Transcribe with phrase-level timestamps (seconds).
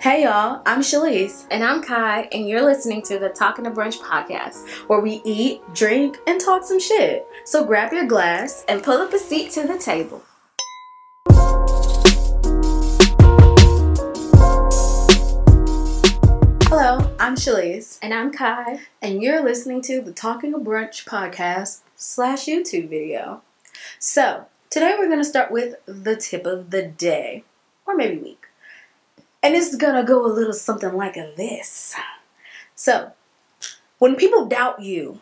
[0.00, 3.98] Hey y'all, I'm Shalise, And I'm Kai, and you're listening to the Talking to Brunch
[4.00, 4.68] podcast.
[4.88, 7.24] where we eat, drink, and talk some shit.
[7.44, 8.64] So grab your glass.
[8.66, 10.24] And pull up a seat to the table.
[16.68, 18.80] Hello, I'm Shalise, And I'm Kai.
[19.02, 23.42] and you're listening to the Talking to Brunch podcast slash YouTube video.
[23.98, 27.44] So today we're gonna start with the tip of the day,
[27.86, 28.39] or maybe week,
[29.42, 31.94] and it's gonna go a little something like this.
[32.74, 33.12] So
[34.00, 35.20] when people doubt you.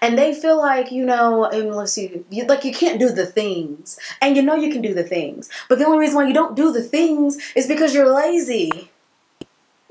[0.00, 3.98] And they feel like, you know, and let's you, like you can't do the things.
[4.20, 5.48] And you know you can do the things.
[5.68, 8.90] But the only reason why you don't do the things is because you're lazy.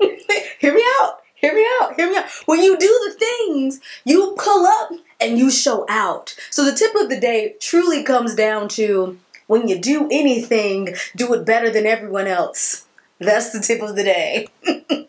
[0.00, 1.20] hear me out.
[1.34, 1.96] Hear me out.
[1.96, 2.26] Hear me out.
[2.46, 6.36] When you do the things, you pull up and you show out.
[6.50, 9.18] So the tip of the day truly comes down to
[9.52, 12.86] when you do anything, do it better than everyone else.
[13.20, 14.48] That's the tip of the day.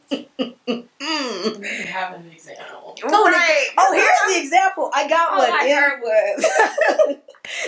[0.68, 1.60] Mm.
[1.60, 2.96] We have an example.
[3.04, 4.90] Oh, the- oh, here's the example.
[4.94, 5.52] I got All one.
[5.52, 5.82] I Yeah.
[5.82, 7.18] heard was,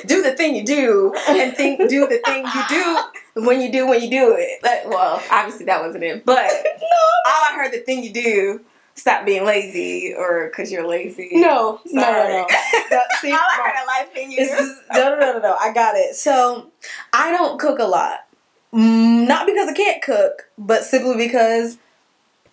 [0.06, 3.88] do the thing you do and think do the thing you do when you do
[3.88, 4.62] when you do it.
[4.64, 6.38] that, well, obviously that wasn't it, but
[7.26, 8.62] all I heard the thing you do,
[8.96, 11.30] stop being lazy, or because you're lazy.
[11.34, 12.48] No, no, no, no.
[12.90, 14.46] That- see, All I heard a life thing you
[14.94, 15.56] no, no, no, no, no.
[15.60, 16.16] I got it.
[16.16, 16.72] So
[17.14, 18.26] I don't cook a lot.
[18.74, 21.78] Mm, Not because I can't cook, but simply because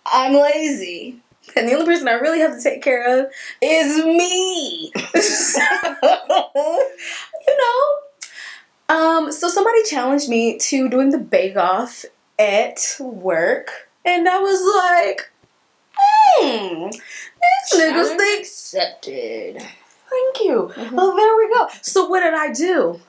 [0.05, 1.17] I'm lazy.
[1.55, 4.91] And the only person I really have to take care of is me.
[7.45, 7.99] you know?
[8.89, 12.05] Um, so somebody challenged me to doing the bake off
[12.39, 13.89] at work.
[14.05, 15.31] And I was like,
[16.39, 19.57] hmm, these niggas Challenge think accepted.
[20.09, 20.71] Thank you.
[20.75, 20.91] Mhm.
[20.91, 21.67] Well, there we go.
[21.81, 22.99] So, what did I do?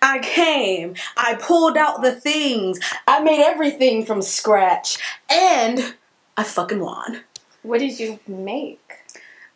[0.00, 2.78] I came, I pulled out the things,
[3.08, 4.98] I made everything from scratch,
[5.30, 5.94] and
[6.36, 7.24] I fucking won.
[7.62, 8.98] What did you make?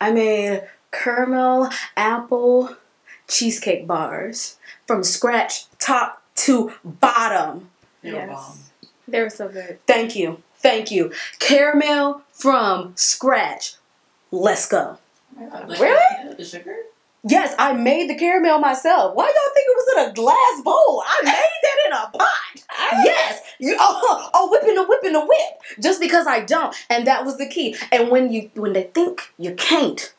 [0.01, 2.75] I made caramel apple
[3.27, 7.69] cheesecake bars from scratch, top to bottom.
[8.01, 8.29] They were Yes.
[8.29, 8.59] bomb.
[9.07, 9.79] They were so good.
[9.85, 10.41] Thank you.
[10.59, 11.11] Thank you.
[11.39, 13.75] Caramel from scratch.
[14.31, 14.97] Let's go.
[15.39, 16.35] Really?
[16.35, 16.75] The sugar?
[17.23, 19.15] Yes, I made the caramel myself.
[19.15, 21.03] Why y'all think it was in a glass bowl?
[21.05, 23.03] I made that in a pot.
[23.03, 23.41] Yes.
[23.59, 25.79] You oh, oh whipping a whipping a whip.
[25.81, 26.75] Just because I don't.
[26.89, 27.75] And that was the key.
[27.91, 30.13] And when you when they think you can't,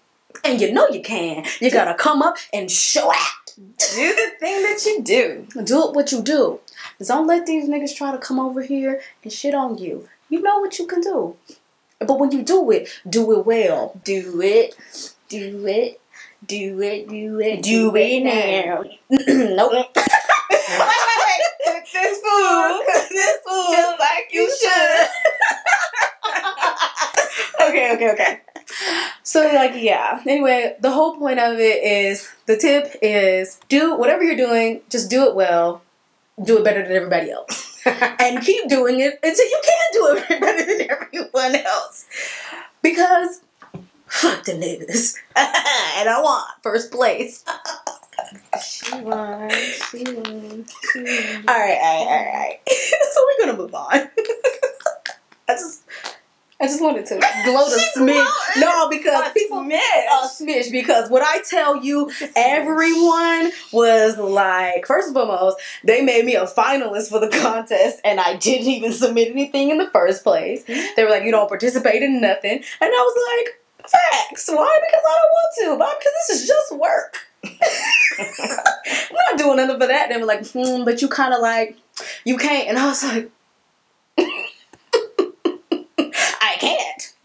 [0.45, 3.55] and you know you can, you gotta come up and show out.
[3.57, 5.47] Do the thing that you do.
[5.65, 6.61] Do it what you do.
[7.05, 10.09] Don't let these niggas try to come over here and shit on you.
[10.29, 11.37] You know what you can do.
[11.99, 14.01] But when you do it, do it well.
[14.05, 14.77] Do it.
[15.29, 16.01] Do it.
[16.47, 17.09] Do it.
[17.09, 17.63] Do it.
[17.63, 18.85] Do it now.
[19.11, 19.73] nope.
[19.73, 21.43] wait, wait, wait.
[21.65, 22.83] Cook this food.
[22.87, 23.73] Cook this food.
[23.73, 25.09] Just like you should.
[27.69, 28.41] okay, okay, okay.
[29.23, 30.23] So like yeah.
[30.27, 35.11] Anyway, the whole point of it is the tip is do whatever you're doing, just
[35.11, 35.83] do it well.
[36.43, 37.77] Do it better than everybody else.
[38.21, 42.07] and keep doing it until you can do it better than everyone else.
[42.83, 43.43] Because
[44.07, 45.15] fuck the niggas.
[45.37, 47.45] and I want first place.
[48.63, 49.51] She won.
[49.51, 50.67] She won.
[50.93, 51.45] She won.
[51.49, 52.61] Alright, alright, alright, alright.
[52.69, 54.09] so we're gonna move on.
[55.49, 55.83] I just
[56.61, 57.15] I just wanted to
[57.45, 58.27] glow the She smidge.
[58.61, 59.79] No, because A people smidge.
[59.79, 66.25] a smidge because what I tell you everyone was like first and foremost, they made
[66.25, 70.25] me a finalist for the contest and I didn't even submit anything in the first
[70.25, 70.65] place.
[70.65, 72.51] They were like, you don't participate in nothing.
[72.51, 74.49] And I was like, facts.
[74.49, 74.81] Why?
[74.85, 75.79] Because I don't want to.
[75.79, 75.95] Why?
[75.97, 77.19] Because this is just work.
[79.11, 80.09] I'm not doing nothing for that.
[80.09, 81.77] They were like, hmm, but you kind of like,
[82.25, 82.69] you can't.
[82.69, 83.31] And I was like.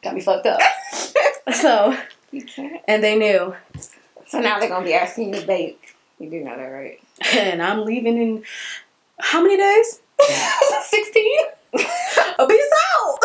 [0.03, 0.59] Got me fucked up.
[1.53, 1.97] so,
[2.31, 2.81] You can't.
[2.87, 3.55] and they knew.
[4.27, 5.95] So now they're gonna be asking you to bake.
[6.19, 6.99] You do know that, right?
[7.35, 8.43] And I'm leaving in
[9.19, 10.01] how many days?
[10.89, 11.23] 16?
[11.73, 13.19] a Peace out.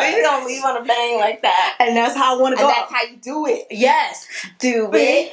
[0.00, 1.76] So you're gonna leave on a bang like that.
[1.80, 2.68] and that's how I want to go.
[2.68, 3.66] And that's how you do it.
[3.70, 4.26] yes.
[4.58, 5.32] Do it.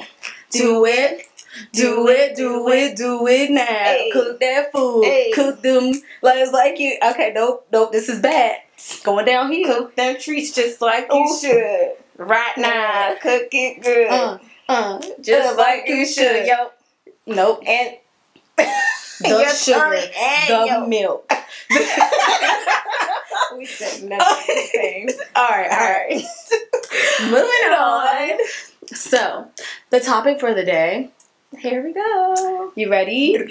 [0.50, 1.27] Do it.
[1.72, 3.64] Do it, do it, do it now.
[3.64, 4.10] Hey.
[4.12, 5.04] Cook that food.
[5.04, 5.30] Hey.
[5.34, 5.92] Cook them.
[6.22, 6.96] Like it's like you.
[7.10, 7.92] Okay, nope, nope.
[7.92, 8.56] This is bad.
[8.74, 9.66] It's going downhill.
[9.66, 11.18] Cook them treats just like Ooh.
[11.18, 11.92] you should.
[12.16, 14.08] Right now, cook it good.
[14.10, 14.38] Uh,
[14.68, 16.46] uh, just like you should.
[16.46, 16.70] Yo.
[17.26, 17.62] Nope.
[17.66, 17.96] And
[19.20, 19.94] The your sugar.
[19.94, 21.32] and The your- milk.
[23.56, 25.08] we said nothing the same.
[25.34, 26.22] All right, all right.
[27.22, 28.38] Moving on.
[28.94, 29.48] So,
[29.90, 31.10] the topic for the day
[31.56, 32.72] Here we go.
[32.76, 33.34] You ready?
[33.38, 33.50] It's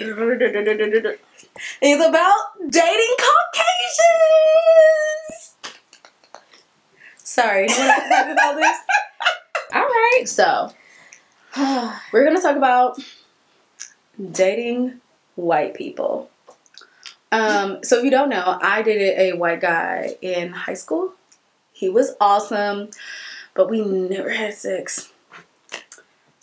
[2.06, 2.36] about
[2.68, 4.76] dating Caucasians.
[7.16, 8.78] Sorry, you want to talk about this?
[9.74, 10.22] All right.
[10.26, 10.72] So,
[12.12, 13.00] we're gonna talk about
[14.30, 15.00] dating
[15.34, 16.30] white people.
[17.32, 21.14] Um, so if you don't know, I dated a white guy in high school.
[21.72, 22.90] He was awesome,
[23.54, 25.12] but we never had sex.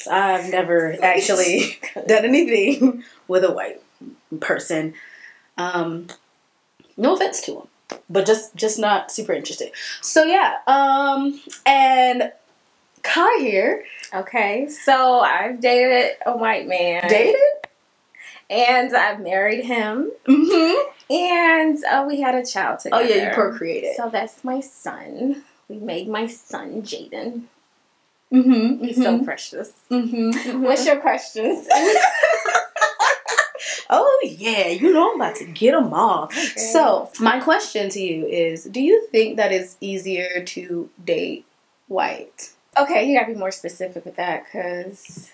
[0.07, 3.81] I've never actually done anything with a white
[4.39, 4.93] person.
[5.57, 6.07] Um,
[6.97, 9.71] no offense to him, but just just not super interested.
[10.01, 12.31] So yeah, um, and
[13.03, 13.85] Kai here
[14.15, 17.07] Okay, so I've dated a white man.
[17.07, 17.35] dated.
[18.49, 20.11] And I've married him.
[20.25, 21.13] Mm-hmm.
[21.13, 23.03] And uh, we had a child together.
[23.03, 23.95] Oh yeah, you procreated.
[23.97, 25.43] So that's my son.
[25.67, 27.43] We made my son Jaden.
[28.33, 28.83] Mm-hmm.
[28.83, 29.71] He's so precious.
[29.91, 30.61] Mm-hmm.
[30.63, 31.67] What's your questions?
[33.89, 36.29] Oh yeah, you know I'm about to get them all.
[36.31, 41.45] So my question to you is: Do you think that it's easier to date
[41.87, 42.51] white?
[42.77, 45.31] okay, you gotta be more specific with that because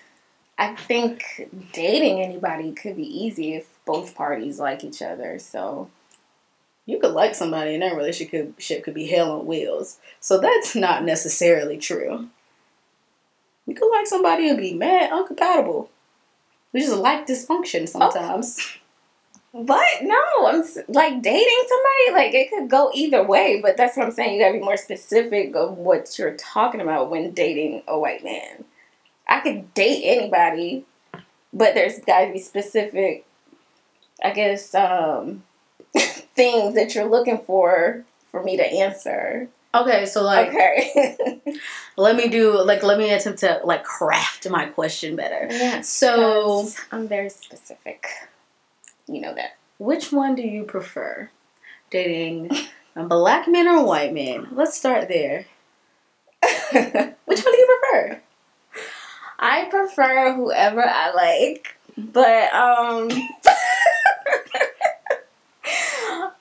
[0.58, 5.38] I think dating anybody could be easy if both parties like each other.
[5.38, 5.90] So
[6.86, 9.98] You could like somebody and that relationship could, could be hell on wheels.
[10.20, 12.28] So that's not necessarily true.
[13.66, 15.88] You could like somebody and be mad uncompatible.
[16.72, 18.58] We just like dysfunction sometimes.
[19.54, 20.16] But no,
[20.46, 22.12] I'm like dating somebody.
[22.12, 24.34] Like it could go either way, but that's what I'm saying.
[24.34, 28.64] You gotta be more specific of what you're talking about when dating a white man.
[29.28, 30.86] I could date anybody,
[31.52, 33.26] but there's gotta be specific.
[34.24, 35.42] I guess um,
[35.94, 39.48] things that you're looking for for me to answer.
[39.74, 41.40] Okay, so like okay.
[41.96, 45.46] let me do like let me attempt to like craft my question better.
[45.50, 45.88] yes.
[45.88, 48.06] So I'm very specific.
[49.06, 49.56] You know that.
[49.78, 51.30] Which one do you prefer?
[51.90, 52.50] Dating
[52.94, 54.48] a black man or a white man?
[54.52, 55.46] Let's start there.
[56.72, 58.20] Which one do you prefer?
[59.38, 63.08] I prefer whoever I like, but um,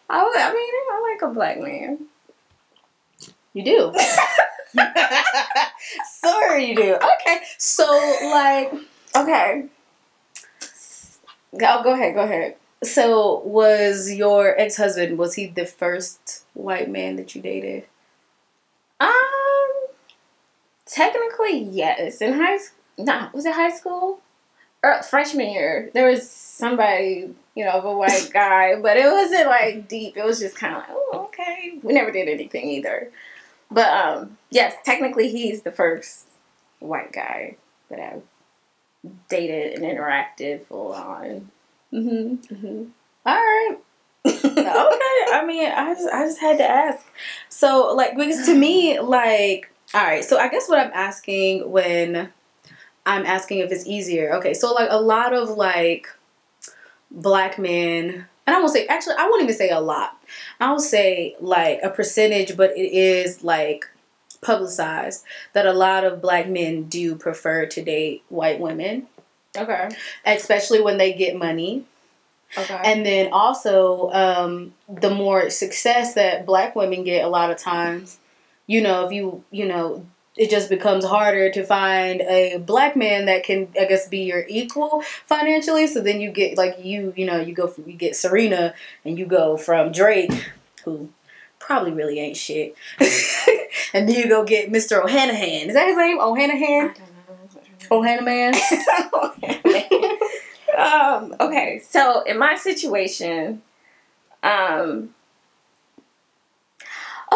[0.09, 2.07] I, I mean, I like a black man.
[3.53, 3.93] You do.
[6.21, 6.95] Sorry, you do.
[6.95, 7.85] Okay, so
[8.23, 8.73] like,
[9.15, 9.65] Okay.
[11.57, 12.55] Go, go ahead, go ahead.
[12.83, 15.17] so was your ex husband?
[15.17, 17.85] Was he the first white man that you dated?
[18.99, 19.09] Um,
[20.85, 22.21] technically, yes.
[22.21, 24.21] In high school, nah, was it high school?
[24.83, 29.47] Or freshman year, there was somebody, you know, of a white guy, but it wasn't
[29.47, 30.17] like deep.
[30.17, 31.77] It was just kind of like, oh, okay.
[31.83, 33.11] We never did anything either.
[33.71, 36.25] But um, yes, technically, he's the first
[36.79, 37.55] white guy
[37.89, 38.23] that I've
[39.29, 41.49] dated and interacted full on.
[41.93, 42.55] Mm-hmm.
[42.55, 42.83] hmm
[43.25, 43.77] All right.
[44.25, 44.43] okay.
[44.45, 47.05] I mean, I just I just had to ask.
[47.49, 52.31] So like because to me like all right, so I guess what I'm asking when
[53.05, 54.35] I'm asking if it's easier.
[54.35, 56.07] Okay, so like a lot of like
[57.09, 60.17] black men and I won't say actually I won't even say a lot.
[60.59, 63.89] I'll say like a percentage, but it is like
[64.41, 65.23] publicized
[65.53, 69.07] that a lot of black men do prefer to date white women,
[69.57, 69.89] Okay.
[70.25, 71.85] especially when they get money.
[72.57, 72.79] Okay.
[72.83, 78.17] And then also, um, the more success that black women get, a lot of times,
[78.67, 80.05] you know, if you, you know,
[80.37, 84.45] it just becomes harder to find a black man that can, I guess, be your
[84.47, 85.87] equal financially.
[85.87, 88.73] So then you get like you, you know, you go from you get Serena,
[89.03, 90.51] and you go from Drake,
[90.85, 91.09] who
[91.59, 92.75] probably really ain't shit,
[93.93, 95.03] and then you go get Mr.
[95.03, 95.69] O'Hanahan.
[95.69, 96.19] Is that his name?
[96.19, 96.93] O'Hanahan?
[97.91, 98.53] O'Hanaman.
[100.77, 103.61] um, okay, so in my situation,
[104.43, 105.13] um,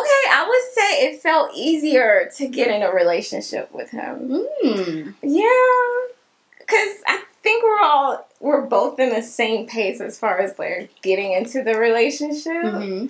[0.07, 4.45] I would say it felt easier to get in a relationship with him.
[4.61, 5.09] Hmm.
[5.21, 6.13] Yeah,
[6.59, 10.91] because I think we're all we're both in the same pace as far as like
[11.01, 12.53] getting into the relationship.
[12.53, 13.07] Mm-hmm.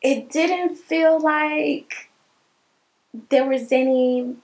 [0.00, 2.10] It didn't feel like
[3.30, 4.36] there was any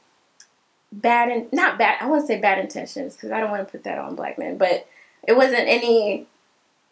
[0.93, 1.99] bad and not bad.
[2.00, 4.59] I wouldn't say bad intentions because I don't want to put that on black men,
[4.59, 4.87] but
[5.26, 6.26] it wasn't any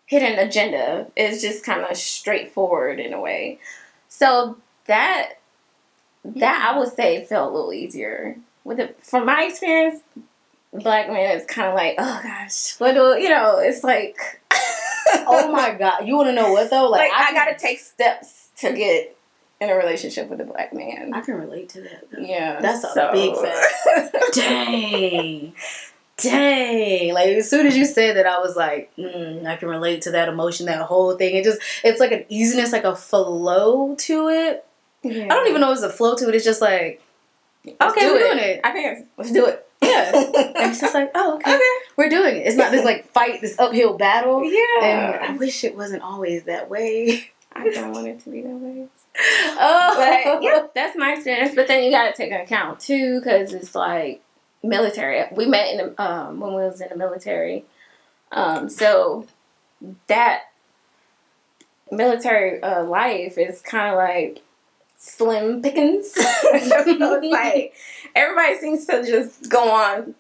[0.06, 1.06] hidden agenda.
[1.16, 3.58] It's just kind of straightforward in a way.
[4.08, 5.34] So that
[6.24, 8.36] that I would say felt a little easier.
[8.64, 10.00] With it, from my experience,
[10.72, 13.58] black man is kind of like, oh gosh, what do you know?
[13.58, 14.16] It's like,
[15.26, 16.06] oh my god!
[16.06, 16.88] You want to know what though?
[16.88, 19.16] like, I, can- gotta take steps to get
[19.60, 21.12] in a relationship with a black man.
[21.14, 22.10] I can relate to that.
[22.10, 22.20] Though.
[22.20, 23.34] Yeah, That's a big
[23.94, 24.16] fact.
[24.34, 25.52] Dang.
[26.16, 27.14] dang.
[27.14, 30.10] Like as soon as you said that, I was like, mm, I can relate to
[30.12, 31.36] that emotion, that whole thing.
[31.36, 34.66] It just, it's like an easiness, like a flow to it.
[35.02, 35.24] Yeah.
[35.24, 36.34] I don't even know if it's a flow to it.
[36.34, 37.02] It's just like,
[37.64, 38.32] Let's okay, do we're it.
[38.34, 38.60] doing it.
[38.64, 39.66] I think let's do it.
[39.82, 40.10] Yeah.
[40.62, 41.54] And it's just like, oh, okay.
[41.54, 41.68] okay.
[41.96, 42.46] We're doing it.
[42.46, 44.44] It's not this like fight, this uphill battle.
[44.44, 44.84] Yeah.
[44.84, 47.30] And I wish it wasn't always that way.
[47.52, 48.86] I don't want it to be that way.
[49.14, 51.54] Oh, But yeah, that's my experience.
[51.54, 54.22] But then you got to take into account too, because it's like
[54.62, 55.22] military.
[55.32, 57.64] We met in the, um, when we was in the military,
[58.32, 59.26] um, so
[60.06, 60.44] that
[61.90, 64.42] military uh, life is kind of like
[65.02, 66.12] slim pickings.
[66.12, 67.74] so like
[68.14, 70.14] everybody seems to just go on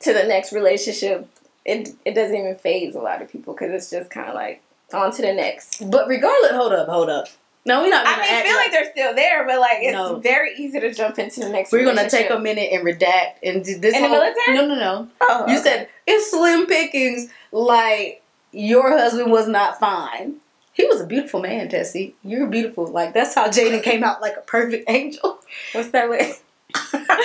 [0.00, 1.28] to the next relationship.
[1.64, 4.62] It it doesn't even phase a lot of people because it's just kind of like
[4.92, 5.90] on to the next.
[5.90, 7.28] But regardless, hold up, hold up.
[7.64, 10.20] No, we're not I mean, I feel like they're still there, but like it's No.
[10.20, 11.72] very easy to jump into the next.
[11.72, 13.96] we're gonna take a minute and redact and do this.
[13.96, 14.54] In the military?
[14.54, 15.08] No, no, no.
[15.20, 15.62] Oh, You okay.
[15.62, 17.28] said it's slim pickings.
[17.50, 20.36] Like your husband was not fine.
[20.76, 22.14] He was a beautiful man, Tessie.
[22.22, 22.86] You're beautiful.
[22.86, 25.38] Like that's how Jaden came out like a perfect angel.
[25.72, 26.34] what's that way?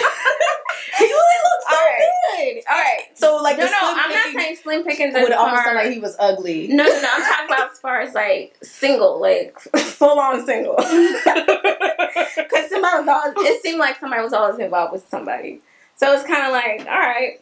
[0.98, 2.10] He really looked so All right.
[2.38, 2.64] good.
[2.70, 3.02] All right.
[3.16, 6.16] So like no, no, I'm not saying slim pickings would almost sound like he was
[6.20, 6.68] ugly.
[6.68, 7.08] no, no, no.
[7.14, 10.76] I'm talking about as far as like single, like full on single.
[10.76, 13.34] Because somebody was always.
[13.38, 15.62] It seemed like somebody was always involved with somebody.
[15.96, 17.40] So it's kind of like, all right,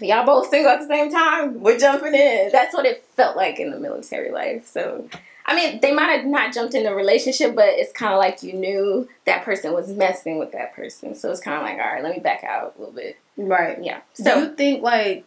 [0.00, 1.60] y'all both single at the same time.
[1.60, 2.50] We're jumping in.
[2.52, 4.66] That's what it felt like in the military life.
[4.66, 5.08] So.
[5.46, 8.42] I mean, they might have not jumped in a relationship, but it's kind of like
[8.44, 11.16] you knew that person was messing with that person.
[11.16, 13.18] So it's kind of like, all right, let me back out a little bit.
[13.36, 13.82] Right.
[13.82, 14.02] Yeah.
[14.12, 15.24] So do you think like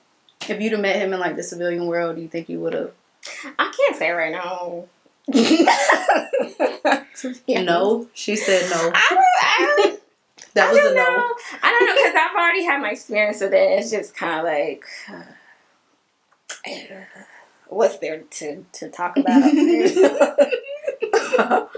[0.48, 2.74] if you'd have met him in like the civilian world, do you think you would
[2.74, 2.91] have?
[3.60, 4.86] I can't say right now.
[7.17, 7.65] To be honest.
[7.67, 8.91] No, she said no.
[8.93, 10.03] I don't, I don't,
[10.54, 11.04] That I was don't a no.
[11.04, 11.34] know.
[11.64, 13.80] I don't know because I've already had my experience with it.
[13.80, 14.86] It's just kind of like,
[17.68, 19.42] what's there to, to talk about?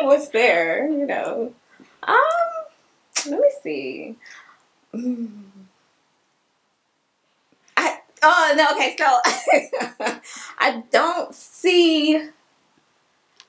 [0.00, 1.52] what's there, you know?
[2.02, 2.18] Um,
[3.28, 4.16] let me see.
[4.94, 5.42] Mm.
[7.76, 9.20] I oh no okay so
[10.58, 12.28] I don't see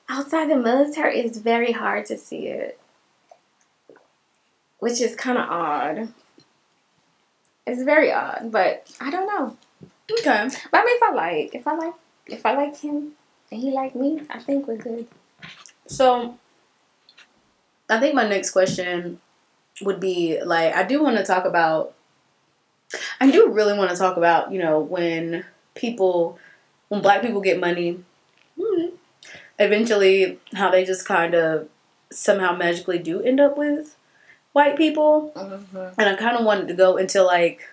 [0.08, 1.20] outside the military.
[1.20, 2.78] It's very hard to see it,
[4.78, 6.08] which is kind of odd.
[7.66, 9.56] It's very odd, but I don't know.
[10.10, 10.48] Okay.
[10.70, 11.94] But I mean, if I like, if I like,
[12.26, 13.12] if I like him
[13.50, 15.06] and he like me, I think we're good.
[15.86, 16.38] So
[17.88, 19.20] I think my next question
[19.80, 21.94] would be like I do want to talk about
[23.20, 25.44] I do really want to talk about, you know, when
[25.74, 26.38] people
[26.88, 28.02] when black people get money,
[29.62, 31.68] eventually how they just kind of
[32.10, 33.96] somehow magically do end up with
[34.52, 35.32] white people.
[35.34, 36.00] Mm-hmm.
[36.00, 37.68] and I kind of wanted to go into like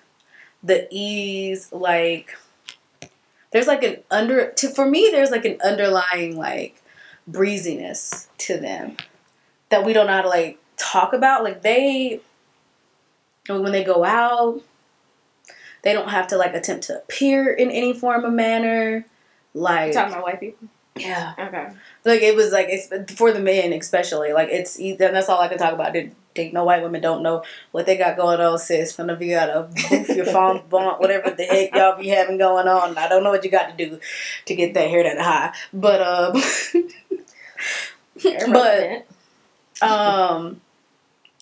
[0.64, 2.38] the ease, like
[3.52, 6.82] there's like an under to for me there's like an underlying like
[7.28, 8.98] breeziness to them
[9.70, 11.44] that we don't know how to like talk about.
[11.44, 12.22] Like they
[13.48, 14.62] when they go out,
[15.84, 19.06] they don't have to like attempt to appear in any form of manner.
[19.54, 20.68] Like Talking about white people.
[21.00, 21.68] Yeah, Okay.
[22.06, 24.34] like it was like it's for the men especially.
[24.34, 25.94] Like it's and that's all I can talk about.
[25.94, 28.98] Did think no white women don't know what they got going on, sis.
[28.98, 32.68] None of you gotta boof your phone, bump, whatever the heck y'all be having going
[32.68, 32.98] on.
[32.98, 34.00] I don't know what you got to do
[34.46, 36.42] to get that hair that high, but um,
[38.24, 39.06] Irrelevant.
[39.82, 40.60] um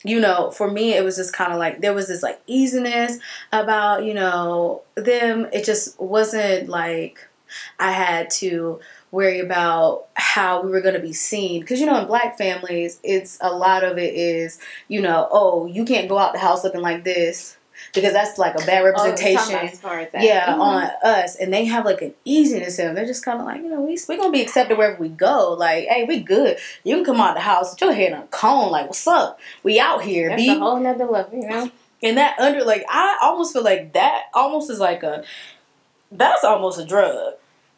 [0.03, 3.17] you know for me it was just kind of like there was this like easiness
[3.51, 7.27] about you know them it just wasn't like
[7.79, 8.79] i had to
[9.11, 12.99] worry about how we were going to be seen because you know in black families
[13.03, 14.59] it's a lot of it is
[14.89, 17.55] you know oh you can't go out the house looking like this
[17.93, 20.23] because that's like a bad Oh, representation about as far as that.
[20.23, 20.59] yeah, Mhm.
[20.59, 22.95] on us, and they have like an easiness to them.
[22.95, 25.53] They're just kind of like, you know, we we gonna be accepted wherever we go.
[25.53, 26.57] Like, hey, we good.
[26.83, 28.71] You can come out the house with your head on a cone.
[28.71, 29.39] Like, what's up?
[29.63, 30.49] We out here, That's B.
[30.49, 31.69] a whole nother level, you know.
[32.01, 35.23] and that under like, I almost feel like that almost is like a
[36.11, 37.35] that's almost a drug.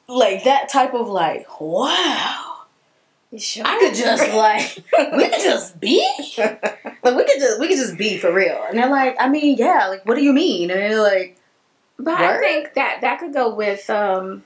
[0.10, 2.50] Like that type of like, wow.
[3.38, 3.64] Sure.
[3.64, 6.04] I could just like we could just be
[6.36, 8.60] like we could just we could just be for real.
[8.68, 10.72] And they're like, I mean, yeah, like what do you mean?
[10.72, 11.38] And they're like,
[12.00, 14.44] But I think that that could go with, um,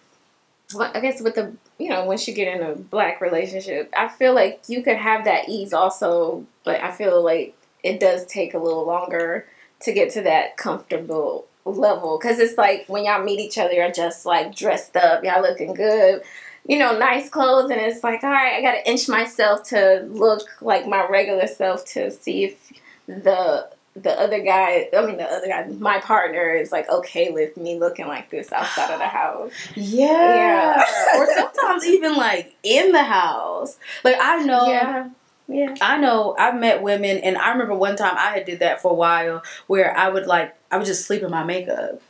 [0.78, 4.36] I guess with the you know once you get in a black relationship, I feel
[4.36, 8.60] like you could have that ease also, but I feel like it does take a
[8.60, 9.48] little longer
[9.82, 13.92] to get to that comfortable level because it's like when y'all meet each other, you're
[13.92, 16.22] just like dressed up, y'all looking good.
[16.66, 20.48] You know, nice clothes, and it's like, all right, I gotta inch myself to look
[20.62, 22.72] like my regular self to see if
[23.06, 27.56] the the other guy, I mean, the other guy, my partner is like okay with
[27.58, 29.52] me looking like this outside of the house.
[29.76, 30.84] Yeah.
[30.86, 31.20] Yeah.
[31.20, 33.78] or sometimes even like in the house.
[34.04, 35.10] Like I know Yeah.
[35.48, 35.76] Yeah.
[35.82, 38.92] I know I've met women and I remember one time I had did that for
[38.92, 42.02] a while where I would like I would just sleep in my makeup.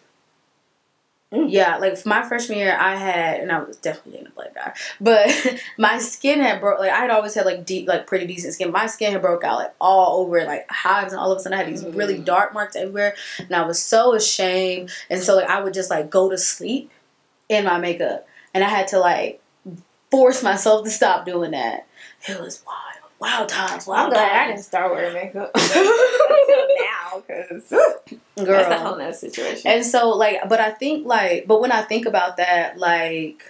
[1.33, 1.47] Mm.
[1.49, 4.73] Yeah, like my freshman year I had and I was definitely dating a black guy.
[5.01, 8.53] But my skin had broke like I had always had like deep like pretty decent
[8.53, 8.71] skin.
[8.71, 11.57] My skin had broke out like all over like hives and all of a sudden
[11.57, 12.25] I had these really Mm.
[12.25, 16.11] dark marks everywhere and I was so ashamed and so like I would just like
[16.11, 16.91] go to sleep
[17.49, 19.41] in my makeup and I had to like
[20.11, 21.87] force myself to stop doing that.
[22.29, 22.92] It was wild.
[23.23, 27.69] Wild times, Well, I'm wild glad I didn't start wearing makeup until now because
[28.35, 28.45] Girl.
[28.45, 29.61] that's a whole nother situation.
[29.71, 33.49] And so like but I think like but when I think about that, like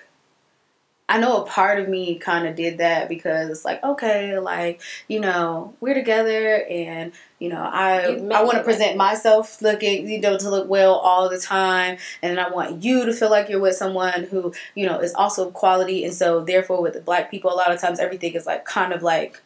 [1.09, 4.81] I know a part of me kind of did that because it's like okay, like
[5.07, 10.21] you know we're together and you know I I want to present myself looking you
[10.21, 13.59] know to look well all the time, and I want you to feel like you're
[13.59, 17.51] with someone who you know is also quality, and so therefore with the black people
[17.51, 19.41] a lot of times everything is like kind of like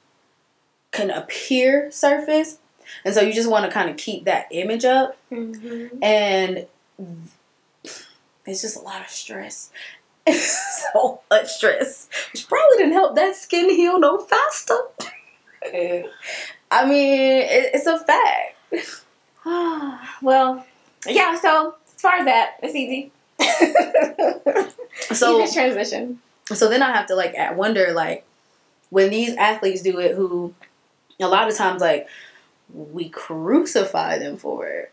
[0.91, 2.57] can appear surface,
[3.05, 5.97] and so you just want to kind of keep that image up Mhm.
[6.01, 6.65] and
[8.45, 9.71] it's just a lot of stress.
[10.93, 14.77] so much stress, which probably didn't help that skin heal no faster.
[15.63, 18.55] I mean, it, it's a fact.
[20.21, 20.65] well,
[21.05, 21.35] yeah.
[21.39, 23.11] So as far as that, it's easy.
[25.13, 26.19] So, easy transition.
[26.53, 28.25] so then I have to like wonder like
[28.89, 30.53] when these athletes do it, who
[31.19, 32.07] a lot of times like
[32.73, 34.91] we crucify them for it.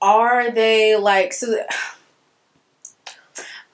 [0.00, 1.52] Are they like so?
[1.52, 1.68] That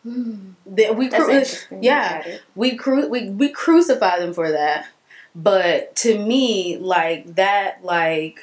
[0.03, 1.45] hmm, we cru-
[1.81, 2.39] yeah.
[2.55, 4.87] We cru- we we crucify them for that.
[5.35, 8.41] But to me, like that, like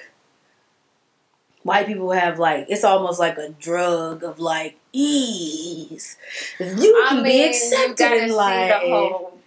[1.63, 6.17] white people have like it's almost like a drug of like ease.
[6.59, 8.81] You I can mean, be accepted in life.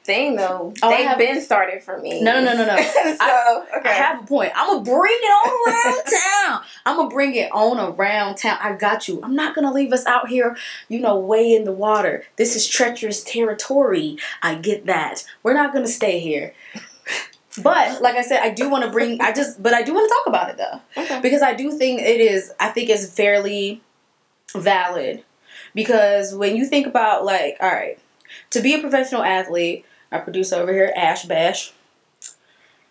[0.04, 0.72] Thing though.
[0.82, 2.22] Oh, They've been started for me.
[2.22, 2.82] No, no, no, no, no.
[2.82, 3.88] so okay.
[3.88, 4.52] I have a point.
[4.54, 6.62] I'm gonna bring it on around town.
[6.86, 8.58] I'm gonna bring it on around town.
[8.60, 9.20] I got you.
[9.22, 10.56] I'm not gonna leave us out here,
[10.88, 12.24] you know, way in the water.
[12.36, 14.16] This is treacherous territory.
[14.42, 15.24] I get that.
[15.42, 16.54] We're not gonna stay here.
[17.62, 19.20] But like I said, I do want to bring.
[19.20, 21.20] I just, but I do want to talk about it though, okay.
[21.20, 22.52] because I do think it is.
[22.60, 23.82] I think it's fairly
[24.54, 25.24] valid,
[25.74, 27.98] because when you think about like, all right,
[28.50, 31.72] to be a professional athlete, our producer over here, Ash Bash,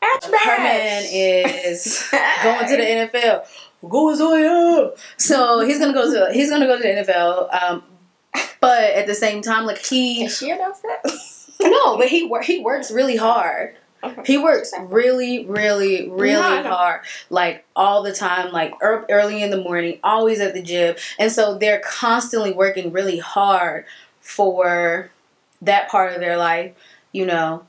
[0.02, 0.44] Ash Bash.
[0.46, 2.10] her man is
[2.44, 3.46] going to the NFL.
[3.88, 4.92] Go Zoya!
[5.18, 7.64] So he's gonna go to he's gonna go to the NFL.
[7.64, 7.84] Um,
[8.60, 11.02] but at the same time, like he Can she announced that?
[11.62, 13.76] no, but he he works really hard.
[14.02, 14.22] Okay.
[14.26, 19.62] He works really, really, really No, hard, like all the time, like early in the
[19.62, 23.84] morning, always at the gym, and so they're constantly working really hard
[24.22, 25.12] for
[25.62, 26.74] that part of their life,
[27.12, 27.66] you know.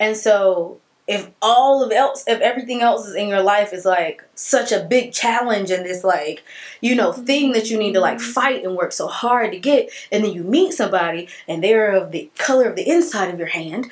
[0.00, 4.24] And so, if all of else, if everything else is in your life is like
[4.34, 6.42] such a big challenge and this like,
[6.80, 8.32] you know, thing that you need to like mm-hmm.
[8.32, 12.10] fight and work so hard to get, and then you meet somebody and they're of
[12.10, 13.90] the color of the inside of your hand,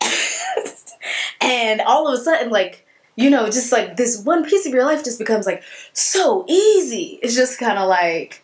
[1.40, 4.84] and all of a sudden, like, you know, just like this one piece of your
[4.84, 7.18] life just becomes like so easy.
[7.22, 8.42] It's just kind of like,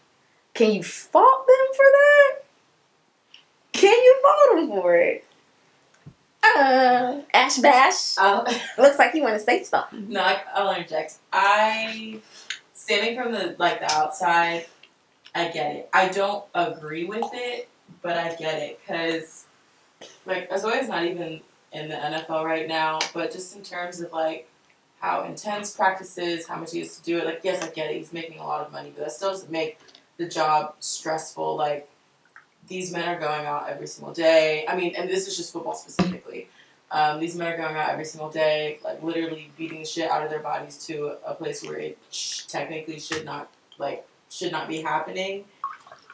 [0.52, 2.36] can you fault them for that?
[3.72, 5.24] Can you fault them for it?
[6.56, 8.16] Uh, Ash Bash.
[8.18, 8.46] I'll,
[8.78, 10.08] Looks like you want to say something.
[10.08, 11.14] no, I, I'll interject.
[11.32, 12.20] I,
[12.74, 14.66] standing from the like the outside,
[15.34, 15.88] I get it.
[15.92, 17.68] I don't agree with it,
[18.02, 19.44] but I get it because,
[20.26, 21.40] like, Azoya's not even
[21.72, 24.48] in the NFL right now, but just in terms of like
[25.00, 27.24] how intense practice is, how much he has to do it.
[27.24, 27.98] Like, yes, I get it.
[27.98, 29.78] He's making a lot of money, but that still doesn't make
[30.16, 31.56] the job stressful.
[31.56, 31.88] Like,
[32.68, 34.64] these men are going out every single day.
[34.68, 36.48] I mean, and this is just football specifically.
[36.90, 40.22] Um, these men are going out every single day, like literally beating the shit out
[40.22, 44.68] of their bodies to a place where it sh- technically should not, like, should not
[44.68, 45.44] be happening.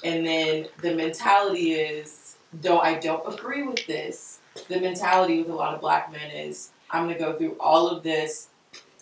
[0.03, 5.55] And then the mentality is, though I don't agree with this, the mentality with a
[5.55, 8.49] lot of black men is, I'm gonna go through all of this,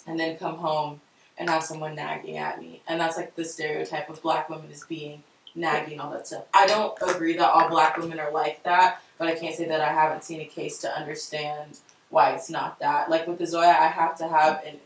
[0.06, 1.00] and then come home
[1.38, 4.84] and have someone nagging at me, and that's like the stereotype of black women as
[4.84, 5.22] being
[5.54, 6.44] nagging all that stuff.
[6.54, 9.80] I don't agree that all black women are like that, but I can't say that
[9.80, 11.78] I haven't seen a case to understand
[12.10, 13.10] why it's not that.
[13.10, 14.76] Like with the Zoya, I have to have an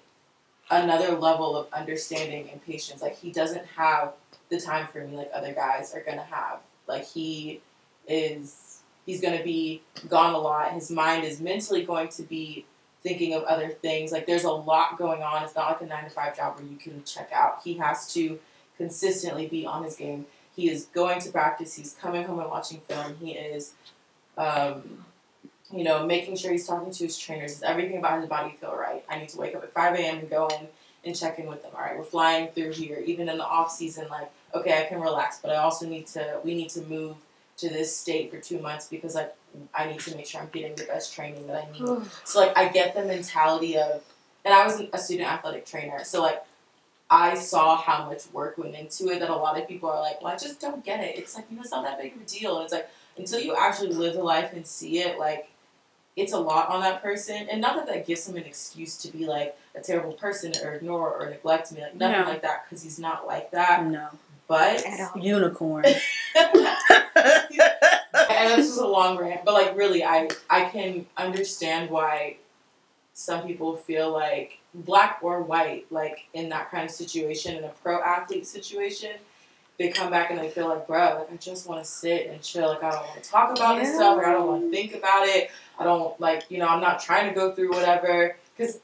[0.70, 3.02] another level of understanding and patience.
[3.02, 4.14] Like he doesn't have
[4.48, 6.58] the time for me like other guys are gonna have.
[6.86, 7.60] Like he
[8.08, 10.72] is he's gonna be gone a lot.
[10.72, 12.64] His mind is mentally going to be
[13.02, 14.10] thinking of other things.
[14.12, 15.44] Like there's a lot going on.
[15.44, 17.60] It's not like a nine to five job where you can check out.
[17.62, 18.38] He has to
[18.76, 20.26] consistently be on his game.
[20.56, 21.76] He is going to practice.
[21.76, 23.16] He's coming home and watching film.
[23.20, 23.74] He is,
[24.38, 25.04] um,
[25.70, 27.52] you know, making sure he's talking to his trainers.
[27.52, 29.04] Is everything about his body feel right?
[29.08, 30.18] I need to wake up at five a.m.
[30.18, 30.68] and go in
[31.04, 31.72] and check in with them.
[31.74, 32.98] All right, we're flying through here.
[33.04, 36.40] Even in the off season, like okay, I can relax, but I also need to.
[36.42, 37.16] We need to move
[37.58, 39.34] to this state for two months because like
[39.74, 42.02] I need to make sure I'm getting the best training that I need.
[42.24, 44.02] So like I get the mentality of,
[44.44, 46.42] and I was a student athletic trainer, so like
[47.08, 50.20] I saw how much work went into it that a lot of people are like,
[50.22, 51.18] well, I just don't get it.
[51.18, 52.56] It's like you know, it's not that big of a deal.
[52.56, 55.48] And it's like until you actually live the life and see it, like
[56.16, 59.08] it's a lot on that person, and not that that gives him an excuse to
[59.12, 62.28] be like a terrible person or ignore or neglect me, like nothing No.
[62.28, 63.84] like that, because he's not like that.
[63.86, 64.08] No.
[64.48, 65.22] But At all.
[65.22, 65.84] Unicorn.
[66.36, 66.54] and
[68.58, 72.36] this is a long rant, but like really, I I can understand why
[73.18, 77.70] some people feel like black or white, like in that kind of situation, in a
[77.82, 79.12] pro athlete situation,
[79.78, 82.42] they come back and they feel like, bro, like I just want to sit and
[82.42, 82.68] chill.
[82.68, 84.18] Like I don't want to talk about this stuff.
[84.18, 85.50] Like I don't want to think about it.
[85.78, 88.80] I don't like you know I'm not trying to go through whatever because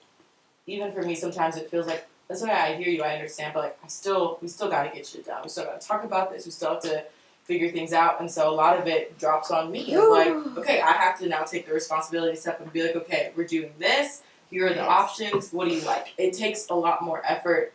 [0.66, 3.02] even for me sometimes it feels like that's why I hear you.
[3.02, 5.42] I understand, but like I still we still got to get shit done.
[5.42, 6.46] We still got to talk about this.
[6.46, 7.04] We still have to
[7.44, 8.20] figure things out.
[8.20, 9.96] And so a lot of it drops on me.
[9.96, 10.28] Like,
[10.58, 13.72] okay, I have to now take the responsibility step and be like, okay, we're doing
[13.78, 14.22] this.
[14.50, 15.50] Here are the options.
[15.52, 16.12] What do you like?
[16.18, 17.72] It takes a lot more effort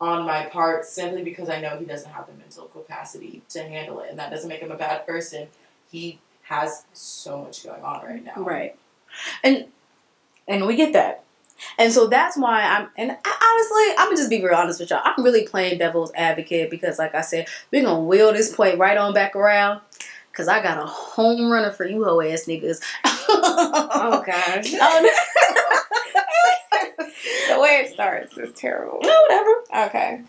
[0.00, 4.00] on my part simply because I know he doesn't have the mental capacity to handle
[4.00, 4.10] it.
[4.10, 5.48] And that doesn't make him a bad person.
[5.90, 8.34] He has so much going on right now.
[8.36, 8.76] Right.
[9.42, 9.66] And
[10.48, 11.24] and we get that.
[11.78, 14.90] And so that's why I'm and I, honestly, I'm gonna just be real honest with
[14.90, 15.02] y'all.
[15.04, 18.96] I'm really playing devil's advocate because like I said, we're gonna wheel this point right
[18.96, 19.80] on back around.
[20.32, 22.80] Cause I got a home runner for you hoe ass niggas.
[23.04, 24.72] Oh gosh.
[24.80, 25.10] Oh,
[27.48, 29.00] the way it starts is terrible.
[29.02, 29.50] No, whatever.
[29.88, 30.22] Okay.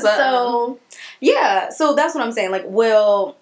[0.00, 0.78] so um,
[1.20, 2.50] yeah, so that's what I'm saying.
[2.50, 3.36] Like, well,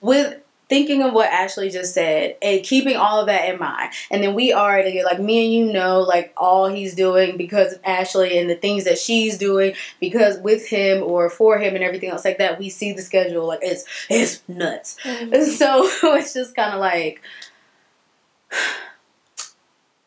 [0.00, 4.22] with thinking of what Ashley just said and keeping all of that in mind, and
[4.22, 8.38] then we already like me and you know like all he's doing because of Ashley
[8.38, 12.24] and the things that she's doing because with him or for him and everything else
[12.24, 12.58] like that.
[12.58, 14.96] We see the schedule like it's it's nuts.
[15.04, 15.48] Mm-hmm.
[15.58, 17.20] So it's just kind of like,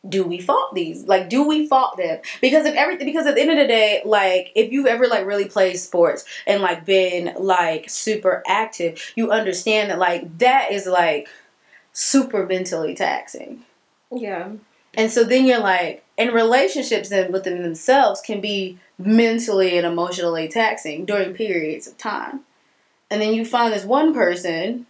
[0.08, 1.04] do we fault these?
[1.04, 2.20] Like, do we fault them?
[2.40, 5.26] Because if everything, because at the end of the day, like, if you've ever like
[5.26, 10.86] really played sports and like been like super active, you understand that like that is
[10.86, 11.28] like
[11.92, 13.62] super mentally taxing.
[14.10, 14.52] Yeah.
[14.94, 20.48] And so then you're like, and relationships then within themselves can be mentally and emotionally
[20.48, 22.40] taxing during periods of time.
[23.10, 24.86] And then you find this one person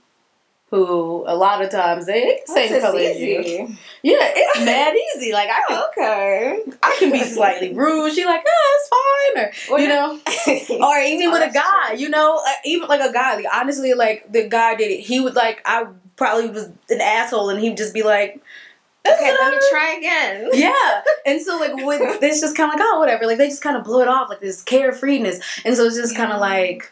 [0.73, 3.69] who a lot of times they same color as you.
[4.03, 5.33] Yeah, it's mad easy.
[5.33, 6.63] Like I can Okay.
[6.83, 8.15] I can be slightly rude.
[8.15, 10.13] She like, oh, it's fine, or you know,
[10.89, 13.37] or even Oh, with a guy, you know, uh, even like a guy.
[13.37, 15.01] Like honestly, like the guy did it.
[15.01, 18.41] He would like I probably was an asshole, and he'd just be like,
[19.07, 20.49] Okay, let me try again.
[20.55, 21.03] yeah.
[21.27, 23.27] And so like with this, just kind of like oh whatever.
[23.27, 26.17] Like they just kind of blew it off like this carefreeness, and so it's just
[26.17, 26.92] kind of like.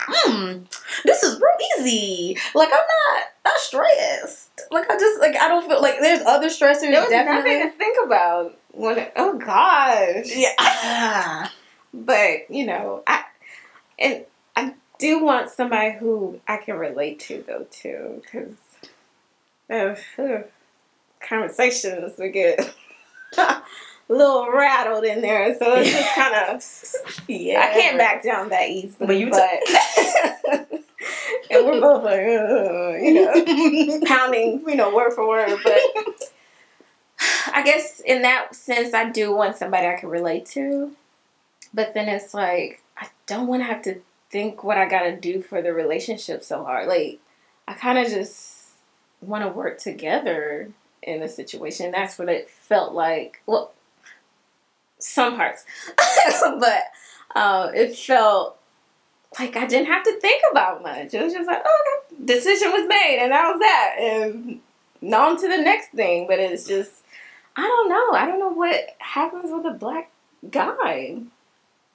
[0.00, 0.60] Hmm,
[1.04, 2.36] this is real easy.
[2.54, 4.60] Like I'm not not stressed.
[4.70, 6.80] Like I just like I don't feel like there's other stressors.
[6.80, 7.54] There was definitely.
[7.58, 8.58] nothing to think about.
[8.72, 10.26] When it, oh gosh.
[10.34, 10.52] Yeah.
[10.58, 11.52] Ah.
[11.94, 13.24] But you know, I
[13.98, 18.54] and I do want somebody who I can relate to though too, because
[19.70, 20.42] uh, uh,
[21.20, 22.74] conversations would get
[24.08, 25.56] little rattled in there.
[25.58, 27.60] So it's just kind of Yeah.
[27.60, 29.06] I can't back down that easily.
[29.06, 29.40] But you but
[31.50, 35.80] and we're both like uh, you know pounding you know word for word, but.
[37.52, 40.92] I guess in that sense, I do want somebody I can relate to.
[41.74, 45.16] But then it's like, I don't want to have to think what I got to
[45.16, 46.88] do for the relationship so hard.
[46.88, 47.20] Like,
[47.66, 48.68] I kind of just
[49.20, 50.70] want to work together
[51.02, 51.90] in a situation.
[51.90, 53.42] That's what it felt like.
[53.46, 53.72] Well,
[54.98, 55.64] some parts.
[56.60, 56.82] but
[57.34, 58.58] uh, it felt
[59.38, 61.14] like I didn't have to think about much.
[61.14, 63.96] It was just like, oh, okay, decision was made, and that was that.
[63.98, 64.60] And
[65.12, 66.26] on to the next thing.
[66.26, 67.04] But it's just,
[67.56, 68.12] I don't know.
[68.12, 70.10] I don't know what happens with a black
[70.50, 71.18] guy.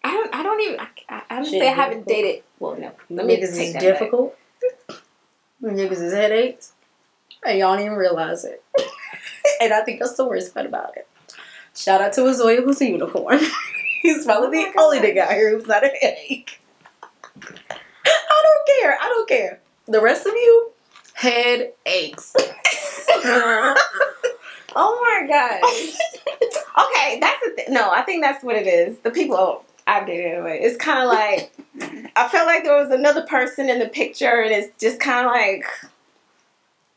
[0.03, 0.35] I don't.
[0.35, 0.79] I don't even.
[0.79, 2.43] I, I, say I haven't dated.
[2.59, 2.91] Well, no.
[3.09, 3.81] Let me Niggas is back.
[3.81, 4.37] difficult.
[5.61, 6.73] Niggas is headaches.
[7.45, 8.63] And y'all don't even realize it.
[9.61, 11.07] and I think that's the worst part about it.
[11.75, 13.39] Shout out to Azoya who's a unicorn.
[14.01, 16.59] He's probably Oh the only nigga out here who's not a headache.
[17.35, 18.97] I don't care.
[19.01, 19.59] I don't care.
[19.87, 20.71] The rest of you,
[21.13, 22.35] head aches.
[24.75, 26.87] Oh my gosh.
[26.87, 27.73] okay, that's the thing.
[27.73, 28.97] No, I think that's what it is.
[28.99, 30.59] The people oh, I did anyway.
[30.61, 31.51] It's kind of like
[32.15, 35.31] I felt like there was another person in the picture, and it's just kind of
[35.31, 35.65] like,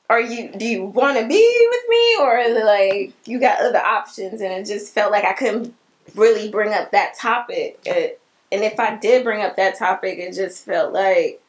[0.09, 0.53] are you?
[0.53, 4.41] Do you want to be with me, or is it like you got other options?
[4.41, 5.75] And it just felt like I couldn't
[6.15, 7.81] really bring up that topic.
[7.85, 8.21] It,
[8.53, 11.43] and if I did bring up that topic, it just felt like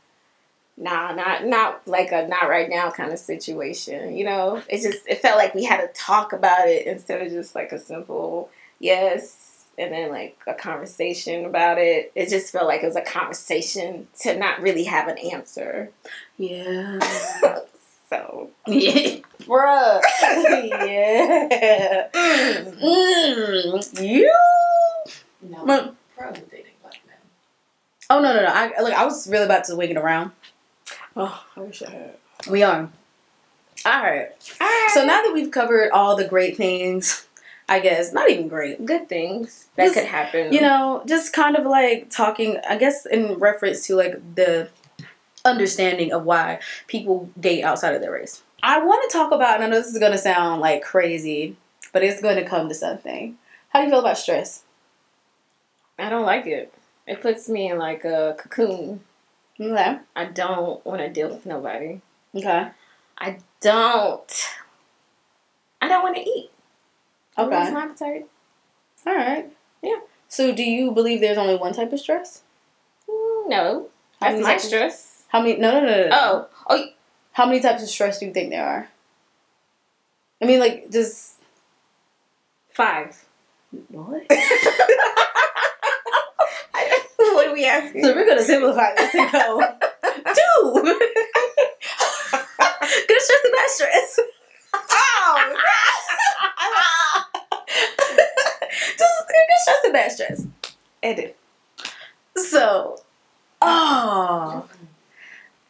[0.78, 4.16] nah, not not like a not right now kind of situation.
[4.16, 7.32] You know, it just it felt like we had to talk about it instead of
[7.32, 12.12] just like a simple yes and then like a conversation about it.
[12.16, 15.92] It just felt like it was a conversation to not really have an answer.
[16.38, 17.00] Yeah.
[18.10, 19.18] So, yeah.
[19.42, 22.08] bruh, yeah.
[22.82, 24.02] Mm.
[24.02, 24.34] You.
[25.42, 27.16] No, Well- pro dating black men.
[28.10, 28.48] Oh no no no!
[28.48, 28.94] I look.
[28.94, 30.32] I was really about to wing it around.
[31.16, 32.16] oh, I wish I had.
[32.50, 32.90] We are.
[33.86, 34.30] All right.
[34.94, 37.28] So now that we've covered all the great things,
[37.70, 38.84] I guess not even great.
[38.86, 42.58] good things that Just, could happen, You know, just kind of like talking.
[42.68, 44.70] I guess in reference to like the
[45.48, 48.44] understanding of why people date outside of their race.
[48.64, 51.56] I want to talk about, and I know this is going to sound like crazy,
[51.94, 53.38] but it's going to come to something.
[53.70, 54.64] How do you feel about stress?
[56.00, 56.74] I don't like it.
[57.08, 59.02] It puts me in like a cocoon.
[59.60, 59.98] Okay.
[60.16, 62.02] I don't want to deal with nobody.
[62.36, 62.68] Okay.
[63.18, 64.48] I don't.
[65.82, 66.52] I don't want to eat.
[67.36, 67.72] I Okay.
[67.72, 68.28] my appetite.
[69.06, 69.52] All right.
[69.82, 70.00] Yeah.
[70.28, 72.42] So, do you believe there's only one type of stress?
[73.10, 73.88] Mm, No,
[74.20, 75.17] that's my stress.
[75.38, 75.58] How many?
[75.58, 76.08] No, no, no, no.
[76.08, 76.10] no.
[76.12, 76.86] Oh, oh,
[77.34, 78.88] How many types of stress do you think there are?
[80.42, 81.36] I mean, like, just
[82.74, 83.24] five.
[83.90, 84.24] what?
[87.20, 88.04] what are we asking?
[88.04, 89.60] So we're gonna simplify this and go
[90.34, 90.74] two.
[93.08, 94.20] Good stress and bad stress.
[94.74, 95.54] Oh,
[98.98, 100.48] Just good stress and bad stress.
[101.04, 101.38] edit.
[102.36, 102.98] So,
[103.62, 104.67] oh,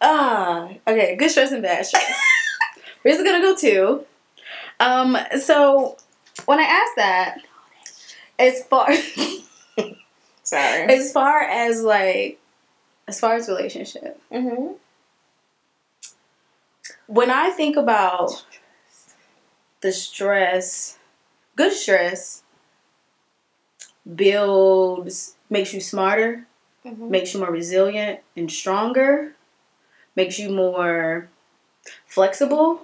[0.08, 1.16] ah, okay.
[1.16, 2.04] Good stress and bad stress.
[3.04, 4.06] we're just gonna go two.
[4.80, 5.18] Um.
[5.42, 5.98] So
[6.46, 7.38] when I asked that,
[8.40, 8.90] as far
[10.44, 10.84] Sorry.
[10.94, 12.40] as far as like
[13.08, 14.74] as far as relationship Mm-hmm.
[17.08, 18.46] when i think about
[19.82, 20.98] the stress
[21.56, 22.44] good stress
[24.16, 26.46] builds makes you smarter
[26.86, 27.10] Mm-hmm.
[27.12, 29.34] makes you more resilient and stronger
[30.18, 31.30] makes you more
[32.08, 32.82] flexible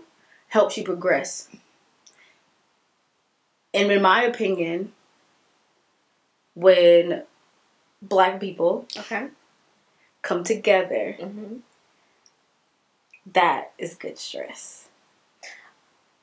[0.49, 1.49] helps you progress
[3.73, 4.93] and in my opinion
[6.55, 7.23] when
[8.01, 9.27] black people Okay.
[10.21, 11.57] come together Mm-hmm.
[13.33, 14.87] that is good stress.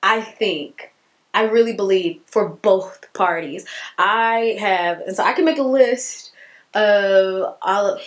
[0.02, 0.92] I think,
[1.34, 3.66] I really believe for both parties.
[3.98, 6.32] I have, and so I can make a list
[6.74, 8.00] of all of,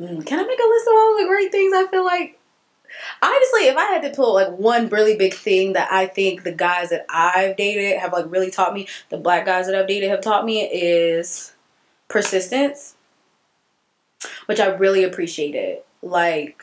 [0.00, 2.38] Mm, can I make a list of all the great things I feel like?
[3.22, 6.52] Honestly, if I had to pull like one really big thing that I think the
[6.52, 10.10] guys that I've dated have like really taught me, the black guys that I've dated
[10.10, 11.52] have taught me is
[12.08, 12.94] persistence,
[14.46, 15.78] which I really appreciated.
[16.02, 16.62] Like,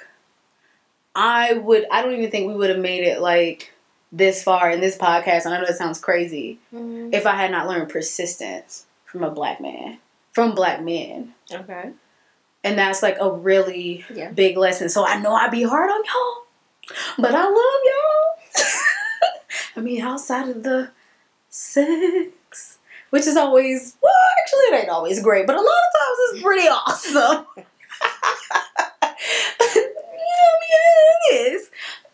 [1.16, 3.74] I would, I don't even think we would have made it like
[4.12, 5.46] this far in this podcast.
[5.46, 7.14] And I know that sounds crazy Mm-hmm.
[7.14, 9.98] if I had not learned persistence from a black man,
[10.32, 11.34] from black men.
[11.52, 11.92] Okay.
[12.64, 14.32] And that's like a really Yeah.
[14.32, 14.90] big lesson.
[14.90, 18.64] So I know I be hard on y'all, but I love y'all.
[19.76, 20.90] I mean, outside of the
[21.50, 22.78] sex,
[23.10, 26.42] which is always, well, actually, it ain't always great, but a lot of times it's
[26.44, 27.46] pretty awesome.
[27.58, 27.64] you
[29.02, 31.70] know, yeah, it is.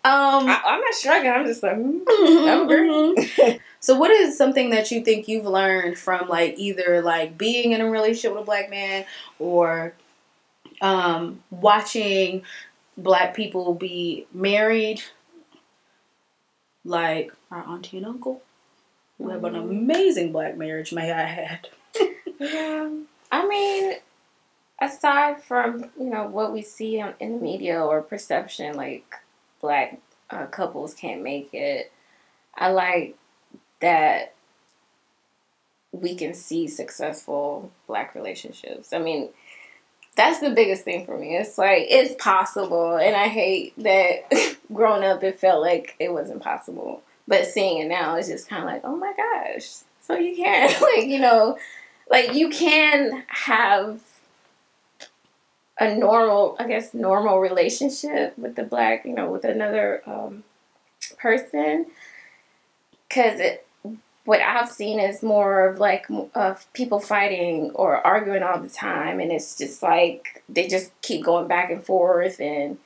[0.06, 1.32] Um, I, I'm not struggling.
[1.34, 2.04] I'm just like, mm.
[2.06, 3.60] Mhm.
[3.82, 7.82] so what is something that you think you've learned from like either like being in
[7.82, 9.06] a relationship with a black man
[9.40, 9.94] or
[10.82, 12.44] um watching
[12.98, 15.02] black people be married
[16.84, 18.42] like our auntie and uncle
[19.18, 19.70] who have an Mhm.
[19.70, 21.70] amazing black marriage may i add
[22.40, 22.90] Yeah.
[23.32, 23.96] I mean,
[24.82, 29.06] aside from you know what we see on, in the media or perception, like
[29.62, 31.92] black uh, couples can't make it.
[32.56, 33.18] I like
[33.82, 34.36] that
[35.92, 38.94] we can see successful black relationships.
[38.94, 39.30] I mean,
[40.17, 41.38] that's the biggest thing for me.
[41.38, 46.41] It's like it's possible, and I hate that growing up it felt like it wasn't
[46.41, 47.03] possible.
[47.27, 49.67] But seeing it now, it's just kind of like, oh my gosh!
[50.01, 51.58] So you can like you know
[52.10, 54.01] like you can have
[55.80, 60.43] a normal i guess normal relationship with the black you know with another um,
[61.19, 61.86] person
[63.08, 63.66] because it
[64.28, 69.22] what I've seen is more of like of people fighting or arguing all the time,
[69.22, 72.78] and it's just like they just keep going back and forth, and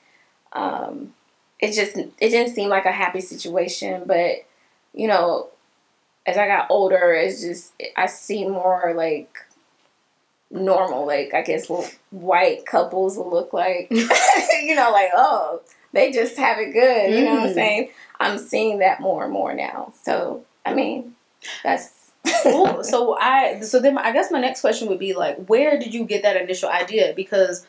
[0.53, 1.15] um,
[1.59, 4.03] it just it didn't seem like a happy situation.
[4.05, 4.45] But
[4.93, 5.49] you know,
[6.27, 9.35] as I got older, it's just I see more like
[10.51, 13.87] normal, like I guess what white couples will look like.
[13.89, 17.17] you know, like oh, they just have it good.
[17.17, 17.55] You know what I'm Mm.
[17.55, 17.89] saying?
[18.19, 19.91] I'm seeing that more and more now.
[20.03, 21.15] So I mean,
[21.63, 22.01] that's
[22.43, 22.83] Cool.
[22.83, 26.05] So I so then I guess my next question would be like, where did you
[26.05, 27.13] get that initial idea?
[27.15, 27.65] Because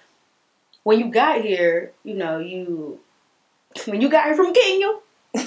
[0.83, 3.01] when you got here, you know, you
[3.87, 4.99] when you got here from Kenya,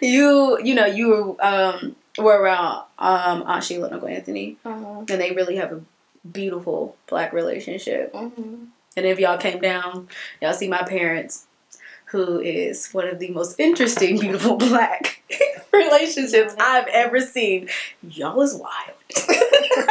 [0.00, 5.00] you you know you um were around um Aunt Sheila and Uncle Anthony, uh-huh.
[5.00, 5.80] and they really have a
[6.30, 8.12] beautiful black relationship.
[8.12, 8.68] Mhm.
[8.96, 10.08] And if y'all came down,
[10.40, 11.46] y'all see my parents,
[12.10, 15.22] who is one of the most interesting, beautiful black
[15.72, 17.68] relationships I've ever seen.
[18.02, 18.96] Y'all is wild.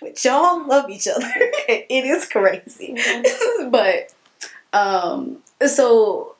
[0.00, 1.26] but y'all love each other.
[1.68, 2.96] it is crazy.
[3.70, 4.12] but
[4.72, 6.34] um so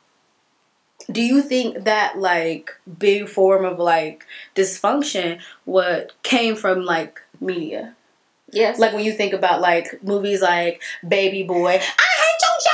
[1.11, 7.95] do you think that like big form of like dysfunction what came from like media?
[8.51, 8.79] Yes.
[8.79, 12.71] Like when you think about like movies like Baby Boy, I hate you, Jody.
[12.71, 12.74] I hate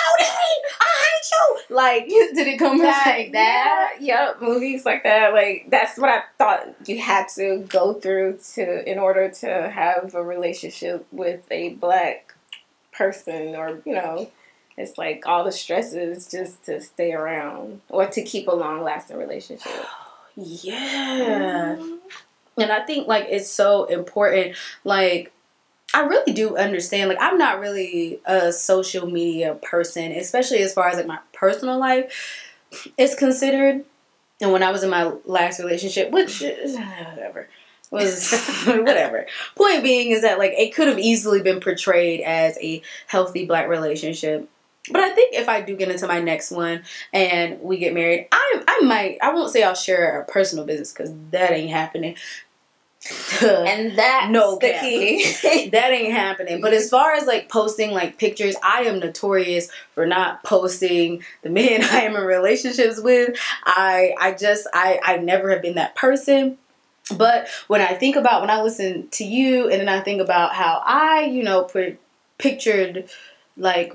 [1.31, 1.75] you.
[1.75, 3.95] Like, did it come like that?
[4.01, 5.33] Yeah, yep, movies like that.
[5.33, 10.14] Like that's what I thought you had to go through to in order to have
[10.14, 12.35] a relationship with a black
[12.93, 14.31] person, or you know,
[14.77, 19.16] it's like all the stresses just to stay around or to keep a long lasting
[19.16, 19.73] relationship.
[20.37, 21.77] Yeah.
[21.77, 21.97] Mm-hmm.
[22.62, 24.55] And I think like it's so important.
[24.85, 25.33] Like,
[25.92, 27.09] I really do understand.
[27.09, 31.79] Like, I'm not really a social media person, especially as far as like my personal
[31.79, 32.46] life
[32.96, 33.85] is considered.
[34.40, 36.50] And when I was in my last relationship, which uh,
[37.14, 37.48] whatever
[37.90, 38.33] was
[38.66, 39.26] whatever.
[39.57, 43.68] Point being is that like it could have easily been portrayed as a healthy black
[43.68, 44.48] relationship.
[44.90, 48.29] But I think if I do get into my next one and we get married,
[48.33, 52.16] I I might I won't say I'll share our personal business because that ain't happening.
[53.43, 55.69] And that No the key.
[55.73, 56.61] that ain't happening.
[56.61, 61.49] But as far as like posting like pictures, I am notorious for not posting the
[61.49, 63.39] men I am in relationships with.
[63.65, 66.59] I I just I I never have been that person.
[67.17, 70.55] But when I think about when I listen to you and then I think about
[70.55, 71.99] how I, you know, put
[72.39, 73.09] pictured
[73.57, 73.95] like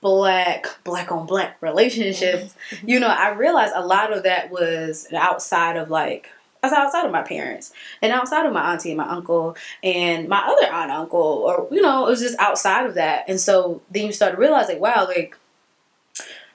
[0.00, 5.76] black black on black relationships, you know, I realized a lot of that was outside
[5.76, 6.30] of like
[6.62, 10.66] outside of my parents and outside of my auntie and my uncle and my other
[10.66, 13.24] aunt and uncle or you know it was just outside of that.
[13.28, 15.36] And so then you start to realize like wow like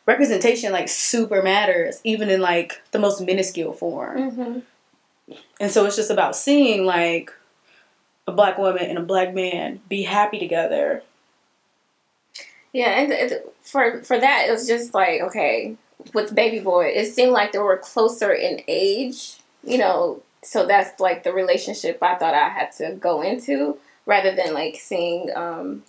[0.05, 4.31] representation like super matters even in like the most minuscule form.
[4.31, 4.59] Hmm
[5.59, 7.33] and so it's just about seeing like
[8.27, 11.03] a black woman and a black man be happy together.
[12.73, 15.77] Yeah, and it, for for that, it was just like okay,
[16.13, 20.21] with Baby Boy, it seemed like they were closer in age, you know.
[20.43, 24.75] So that's like the relationship I thought I had to go into, rather than like
[24.75, 25.83] seeing um,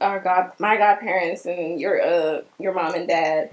[0.00, 3.50] our god, my godparents and your uh your mom and dad,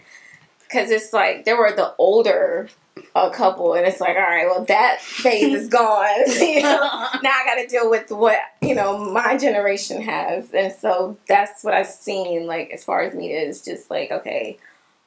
[0.63, 2.69] because it's like they were the older
[3.13, 6.07] uh, couple, and it's like all right, well that phase is gone,
[6.39, 6.79] you know
[7.21, 11.63] now I got to deal with what you know my generation has, and so that's
[11.63, 12.47] what I've seen.
[12.47, 14.57] Like as far as media is just like okay,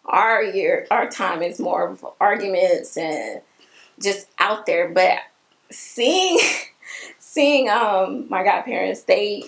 [0.04, 3.40] our year, our time is more of arguments and
[4.00, 4.88] just out there.
[4.88, 5.18] But
[5.70, 6.38] seeing,
[7.18, 9.44] seeing um my godparents, they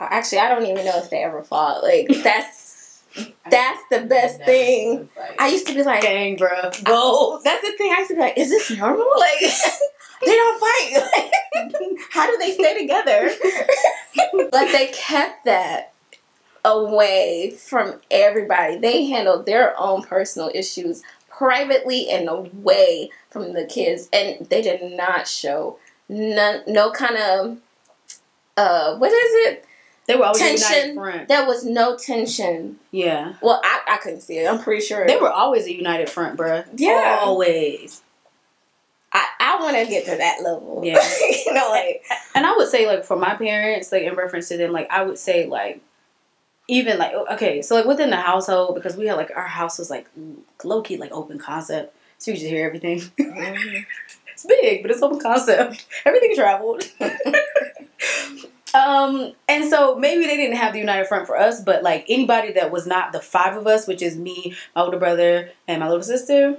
[0.00, 1.82] actually I don't even know if they ever fought.
[1.82, 3.02] Like that's
[3.50, 5.08] that's the best thing.
[5.18, 6.70] like- I used to be like, Dang, bro.
[6.82, 7.42] Goals.
[7.42, 7.92] that's the thing.
[7.92, 9.06] I used to be like, is this normal?
[9.18, 9.52] Like,
[10.24, 11.10] they don't fight.
[11.12, 13.28] Like, how do they stay together?
[14.52, 15.92] but they kept that
[16.64, 18.78] away from everybody.
[18.78, 21.02] They handled their own personal issues
[21.36, 27.58] privately and away from the kids, and they did not show none, no kind of
[28.56, 29.64] uh, what is it?
[30.06, 30.90] They were always a Tension.
[30.90, 31.28] united front.
[31.28, 32.76] There was no tension.
[32.90, 33.34] Yeah.
[33.40, 34.50] Well, I, I couldn't see it.
[34.50, 36.66] I'm pretty sure They were always a united front, bruh.
[36.76, 37.20] Yeah.
[37.22, 38.02] Always.
[39.12, 40.82] I, I want to get to that level.
[40.84, 40.98] Yeah.
[41.46, 42.02] you know, like
[42.34, 45.02] And I would say, like, for my parents, like, in reference to them, like, I
[45.02, 45.80] would say, like,
[46.68, 49.88] even, like, okay, so, like, within the household, because we had, like, our house was,
[49.90, 50.08] like,
[50.64, 51.96] low key, like, open concept.
[52.18, 53.02] So you just hear everything.
[53.18, 55.86] it's big, but it's open concept.
[56.04, 56.84] Everything traveled.
[58.74, 62.52] um, and so maybe they didn't have the united front for us, but like anybody
[62.52, 65.88] that was not the five of us, which is me, my older brother, and my
[65.88, 66.58] little sister,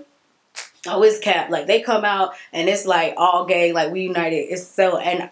[0.86, 1.50] Oh, it's cap.
[1.50, 4.36] Like they come out and it's like all gay, like we united.
[4.36, 5.30] It's so and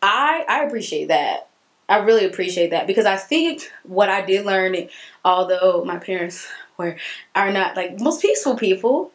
[0.00, 1.48] I I appreciate that.
[1.88, 4.76] I really appreciate that because I think what I did learn,
[5.24, 6.46] although my parents
[6.78, 6.96] were
[7.34, 9.10] are not like most peaceful people.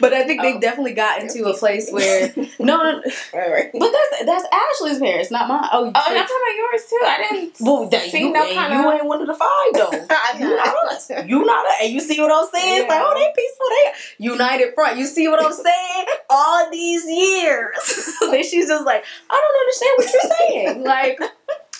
[0.00, 0.60] but I think they Oh.
[0.60, 3.02] definitely got into a place where no, no,
[3.34, 5.68] Right, but that's that's Ashley's parents, not mine.
[5.72, 6.98] Oh, Oh, and I'm talking about yours too.
[7.02, 7.52] I didn't.
[7.60, 10.06] well, that, see you, no kind you of- ain't one of the five though.
[10.10, 11.28] I'm You not.
[11.28, 11.74] You not us.
[11.82, 12.82] And you see what I'm saying?
[12.82, 13.66] It's like, oh, they peaceful.
[13.68, 14.98] They united front.
[14.98, 16.06] You see what I'm saying?
[16.28, 18.16] All these years.
[18.20, 20.84] then she's just like, I don't understand what you're saying.
[20.84, 21.20] Like,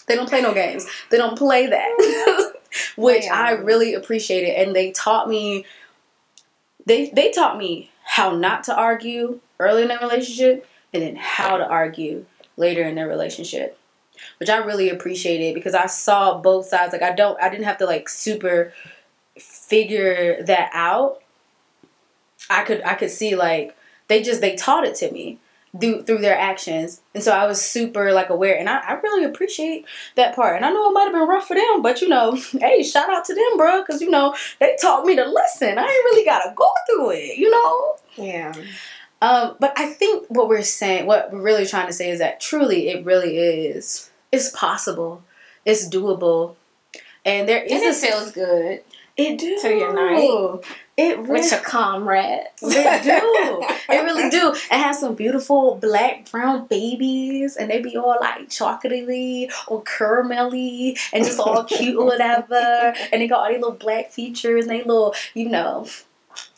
[0.06, 0.86] they don't play no games.
[1.10, 1.88] They don't play that.
[3.00, 3.24] Which.
[3.24, 4.50] I really appreciated.
[4.50, 5.64] And they taught me
[6.86, 11.56] they they taught me how not to argue early in their relationship and then how
[11.56, 12.24] to argue
[12.56, 13.78] later in their relationship
[14.38, 16.92] which I really appreciated because I saw both sides.
[16.92, 18.72] Like I don't, I didn't have to like super
[19.38, 21.22] figure that out.
[22.48, 23.76] I could, I could see like
[24.08, 25.38] they just they taught it to me
[25.78, 29.24] through through their actions, and so I was super like aware, and I, I really
[29.24, 29.84] appreciate
[30.16, 30.56] that part.
[30.56, 33.10] And I know it might have been rough for them, but you know, hey, shout
[33.10, 35.78] out to them, bro, because you know they taught me to listen.
[35.78, 37.96] I ain't really gotta go through it, you know.
[38.16, 38.52] Yeah.
[39.22, 42.40] Um, but I think what we're saying, what we're really trying to say is that
[42.40, 44.10] truly it really is.
[44.32, 45.22] It's possible.
[45.66, 46.56] It's doable.
[47.24, 48.82] And there is And it a feels good
[49.18, 49.58] it do.
[49.60, 50.64] to unite.
[51.00, 52.60] It really with your comrades.
[52.60, 53.64] they do.
[53.88, 54.54] They really do.
[54.70, 60.96] And have some beautiful black brown babies and they be all like chocolatey or caramelly
[61.12, 62.94] and just all cute or whatever.
[63.12, 65.86] And they got all these little black features and they little, you know,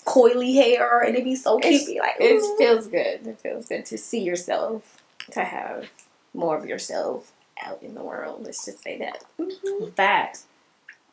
[0.04, 1.74] coily hair and they be so cute.
[1.74, 3.26] It's- Be like, It feels good.
[3.26, 5.88] It feels good to see yourself, to have
[6.34, 7.32] more of yourself
[7.64, 8.42] out in the world.
[8.44, 9.24] Let's just say that.
[9.38, 9.90] Mm-hmm.
[9.92, 10.46] Facts.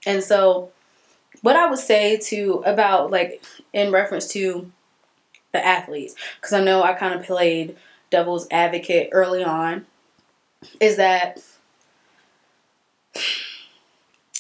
[0.06, 0.72] And so,
[1.42, 4.72] what I would say to about like in reference to
[5.52, 7.76] the athletes, because I know I kind of played
[8.10, 9.86] devil's advocate early on,
[10.80, 11.42] is that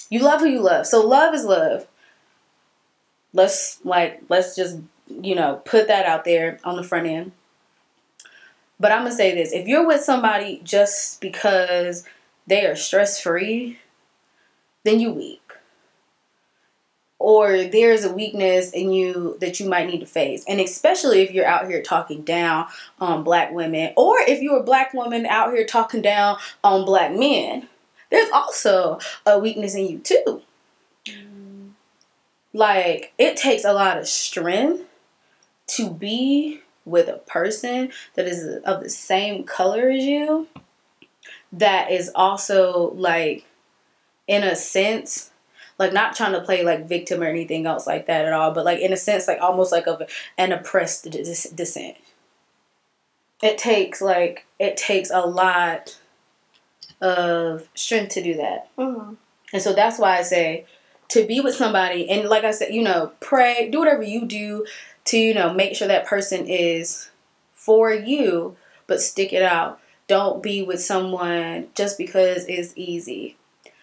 [0.10, 0.86] you love who you love.
[0.86, 1.88] So love is love.
[3.34, 7.32] Let's like let's just you know put that out there on the front end.
[8.80, 12.06] But I'm gonna say this: if you're with somebody just because
[12.48, 13.80] they are stress free,
[14.84, 15.39] then you weak.
[17.30, 20.44] Or there's a weakness in you that you might need to face.
[20.48, 22.66] And especially if you're out here talking down
[23.00, 27.14] on black women, or if you're a black woman out here talking down on black
[27.14, 27.70] men,
[28.10, 30.42] there's also a weakness in you too.
[32.52, 34.86] Like, it takes a lot of strength
[35.68, 40.48] to be with a person that is of the same color as you
[41.52, 43.46] that is also like
[44.28, 45.30] in a sense
[45.80, 48.66] like not trying to play like victim or anything else like that at all but
[48.66, 50.02] like in a sense like almost like of
[50.38, 51.96] an oppressed dis- descent
[53.42, 55.98] it takes like it takes a lot
[57.02, 59.14] of strength to do that Mm-hmm.
[59.54, 60.66] and so that's why I say
[61.10, 64.66] to be with somebody and like I said, you know, pray, do whatever you do
[65.06, 67.10] to, you know, make sure that person is
[67.56, 68.56] for you,
[68.86, 69.80] but stick it out.
[70.08, 73.38] Don't be with someone just because it's easy.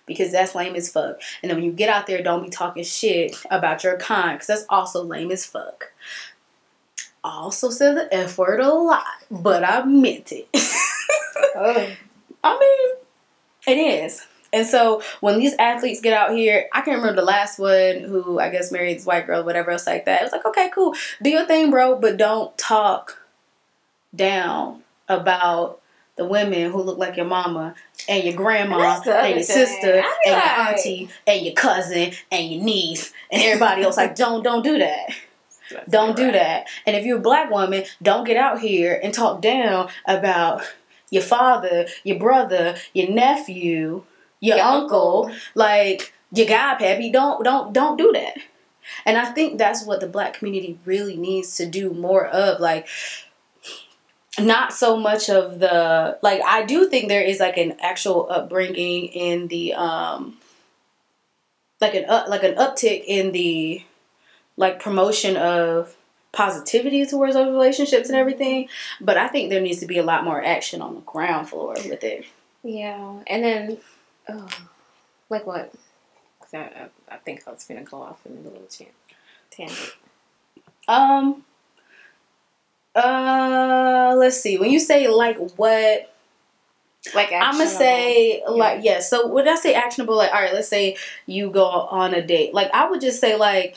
[0.06, 1.20] Because that's lame as fuck.
[1.42, 4.46] And then when you get out there, don't be talking shit about your kind, because
[4.46, 5.92] that's also lame as fuck.
[7.24, 10.48] I also said the F word a lot, but I meant it.
[11.54, 11.92] Oh.
[12.44, 14.26] I mean, it is.
[14.52, 18.38] And so when these athletes get out here, I can't remember the last one who
[18.38, 20.20] I guess married this white girl, whatever else like that.
[20.20, 23.18] It was like, okay, cool, do your thing, bro, but don't talk
[24.14, 25.80] down about
[26.16, 27.74] the women who look like your mama
[28.08, 32.12] and your grandma That's the and your sister and your like- auntie and your cousin
[32.32, 33.96] and your niece and everybody else.
[33.96, 35.10] Like, don't don't do that.
[35.90, 36.66] Don't do that.
[36.86, 40.62] And if you're a black woman, don't get out here and talk down about
[41.10, 44.04] your father, your brother, your nephew,
[44.40, 45.36] your, Your uncle, uncle.
[45.54, 47.12] like your godpappy.
[47.12, 48.38] Don't don't don't do that.
[49.04, 52.60] And I think that's what the black community really needs to do more of.
[52.60, 52.86] Like
[54.40, 59.06] not so much of the like I do think there is like an actual upbringing
[59.06, 60.36] in the um
[61.80, 63.82] like an up, like an uptick in the
[64.56, 65.94] like promotion of
[66.32, 68.68] positivity towards those relationships and everything.
[69.00, 71.74] But I think there needs to be a lot more action on the ground floor
[71.74, 72.26] with it.
[72.62, 73.78] Yeah, and then,
[74.28, 74.48] oh,
[75.30, 75.72] like what?
[76.40, 78.88] 'Cause I, I, I think I was gonna go off in a little chan-
[79.50, 79.94] tangent.
[80.88, 81.44] Um.
[82.96, 84.58] Uh, let's see.
[84.58, 86.12] When you say like what,
[87.14, 89.00] Like I'm gonna say like yeah.
[89.00, 92.52] So when I say actionable, like all right, let's say you go on a date.
[92.54, 93.76] Like I would just say like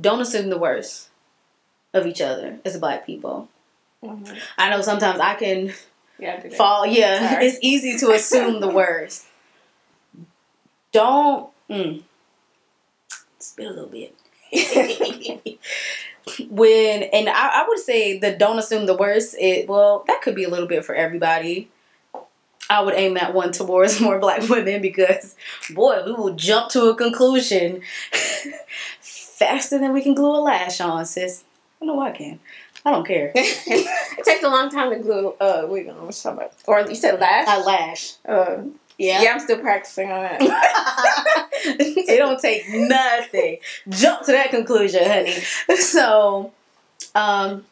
[0.00, 1.08] don't assume the worst
[1.94, 3.48] of each other as black people.
[4.04, 4.38] Mhm.
[4.58, 5.72] I know sometimes I can
[6.18, 6.86] Yeah, I fall.
[6.86, 7.46] Yeah, Sorry.
[7.46, 9.26] it's easy to assume the worst.
[10.92, 12.02] Don't mm,
[13.38, 14.14] spit a little bit.
[16.48, 19.36] when and I, I would say the don't assume the worst.
[19.38, 21.68] It well that could be a little bit for everybody.
[22.70, 25.36] I would aim that one towards more black women because
[25.70, 27.82] boy, we will jump to a conclusion
[29.00, 31.44] faster than we can glue a lash on, sis.
[31.82, 32.40] I know I can.
[32.86, 33.32] I don't care.
[33.34, 36.10] it takes a long time to glue uh wig on.
[36.24, 36.52] About?
[36.66, 37.46] Or you said lash?
[37.48, 38.14] I lash.
[38.26, 38.62] uh,
[38.98, 39.22] Yeah.
[39.22, 40.38] yeah, I'm still practicing on that.
[41.64, 43.58] it don't take nothing.
[43.88, 45.34] Jump to that conclusion, honey.
[45.80, 46.52] So,
[47.14, 47.64] um,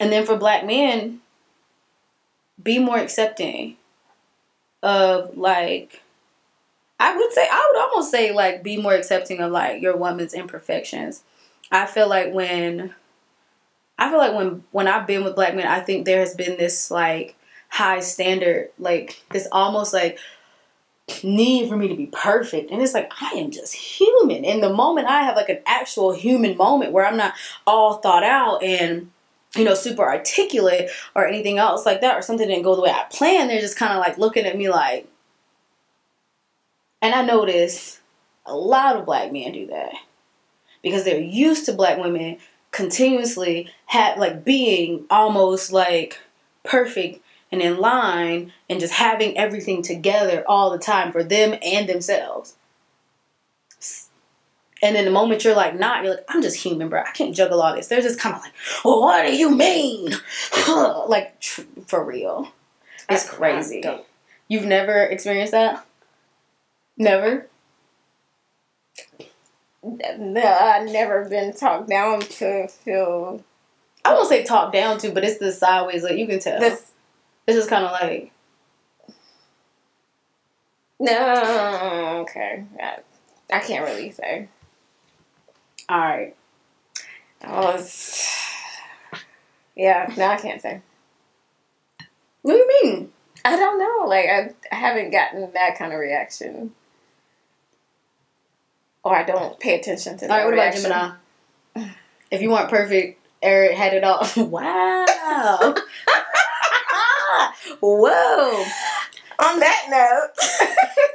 [0.00, 1.20] and then for black men,
[2.62, 3.76] be more accepting
[4.82, 6.02] of like.
[6.98, 10.34] I would say I would almost say like be more accepting of like your woman's
[10.34, 11.24] imperfections.
[11.72, 12.94] I feel like when
[13.98, 16.56] I feel like when when I've been with black men, I think there has been
[16.56, 17.34] this like
[17.68, 20.18] high standard, like this almost like
[21.22, 22.70] need for me to be perfect.
[22.70, 24.44] And it's like, I am just human.
[24.44, 27.34] And the moment I have like an actual human moment where I'm not
[27.66, 29.10] all thought out and,
[29.56, 32.90] you know, super articulate or anything else like that, or something didn't go the way
[32.90, 35.08] I planned, they're just kind of like looking at me like,
[37.00, 38.00] and I notice
[38.46, 39.92] a lot of black men do that
[40.82, 42.38] because they're used to black women
[42.70, 46.18] continuously have like being almost like
[46.64, 47.20] perfect
[47.52, 52.56] and in line and just having everything together all the time for them and themselves.
[54.82, 57.02] And then the moment you're like, not, you're like, I'm just human, bro.
[57.02, 57.86] I can't juggle all this.
[57.86, 58.52] They're just kind of like,
[58.84, 60.12] well, what do you mean?
[61.06, 62.50] like, tr- for real.
[63.08, 63.84] It's I crazy.
[64.48, 65.86] You've never experienced that?
[66.96, 67.46] Never?
[69.84, 73.44] No, I've never been talked down to feel
[74.04, 76.02] I won't say talked down to, but it's the sideways.
[76.02, 76.60] Like, you can tell.
[77.46, 77.56] This.
[77.56, 78.32] is kind of like,
[81.00, 82.64] No, okay.
[82.80, 82.98] I,
[83.52, 84.48] I can't really say.
[85.88, 86.36] all right.
[87.44, 88.28] I was.
[89.74, 90.80] Yeah, no, I can't say.
[92.42, 93.12] What do you mean?
[93.44, 94.06] I don't know.
[94.08, 96.72] Like, I, I haven't gotten that kind of reaction.
[99.02, 100.74] Or I don't pay attention to All that right, what about.
[101.74, 101.94] Gemini?
[102.30, 104.24] If you weren't perfect, Eric had it all.
[104.46, 105.04] wow.
[107.82, 108.64] Whoa.
[109.38, 109.86] On that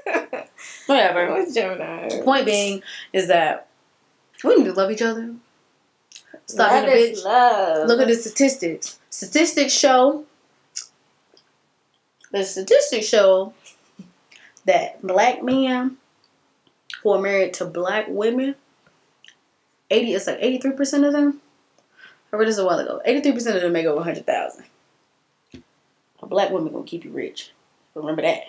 [0.06, 0.44] note,
[0.88, 1.32] Whatever.
[1.32, 2.22] what's Gemini?
[2.24, 3.68] Point being is that
[4.44, 5.34] we need to love each other.
[6.46, 7.26] Stop love being a is bitch.
[7.26, 7.88] love.
[7.88, 9.00] Look at the statistics.
[9.10, 10.26] Statistics show.
[12.32, 13.54] The statistics show
[14.66, 15.96] that black men
[17.02, 18.56] who are married to black women,
[19.90, 21.40] eighty it's like eighty three percent of them.
[22.34, 23.02] I read this a while ago.
[23.06, 24.66] Eighty three percent of them make over hundred thousand.
[26.22, 27.52] A black woman gonna keep you rich.
[27.94, 28.44] Remember that.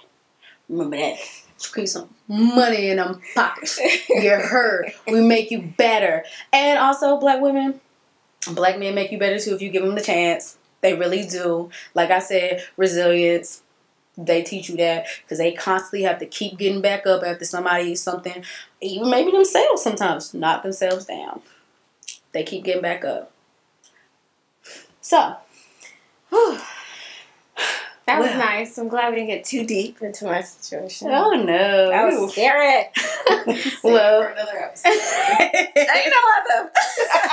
[0.69, 1.19] Remember that.
[1.57, 3.81] Squeeze some money in them pockets.
[4.09, 4.93] You're heard.
[5.07, 6.25] We make you better.
[6.53, 7.81] And also, black women,
[8.53, 10.57] black men make you better too if you give them the chance.
[10.81, 11.71] They really do.
[11.95, 13.63] Like I said, resilience.
[14.17, 17.95] They teach you that because they constantly have to keep getting back up after somebody
[17.95, 18.45] something,
[18.81, 21.41] even maybe themselves sometimes knock themselves down.
[22.33, 23.31] They keep getting back up.
[25.01, 25.37] So,
[28.09, 28.79] That was nice.
[28.79, 31.09] I'm glad we didn't get too deep into my situation.
[31.11, 31.91] oh no.
[31.91, 32.85] that was scary.
[33.85, 34.89] well, for another episode.
[34.89, 36.73] you know what?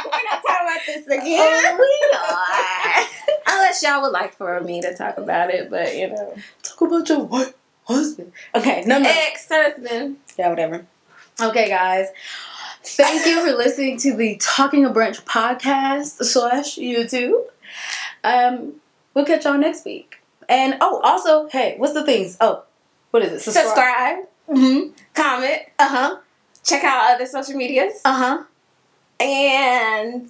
[0.04, 1.64] We're not talking about this again.
[1.66, 3.56] oh, we are.
[3.56, 6.36] Unless y'all would like for me to talk about it, but you know.
[6.62, 7.56] Talk about your what
[7.86, 8.34] husband.
[8.54, 9.10] Okay, no, no.
[9.10, 10.18] Ex husband.
[10.38, 10.86] Yeah, whatever.
[11.42, 12.08] Okay, guys.
[12.84, 17.46] Thank you for listening to the Talking a Brunch podcast slash YouTube.
[18.26, 18.74] Um,
[19.14, 20.18] we'll catch y'all next week.
[20.50, 22.38] And oh, also, hey, what's the things?
[22.42, 22.64] Oh,
[23.12, 23.40] what is it?
[23.42, 24.92] Subscribe, Mm-hmm.
[25.14, 26.18] comment, Uh huh.
[26.64, 28.44] check out other social medias, Uh huh.
[29.20, 30.30] and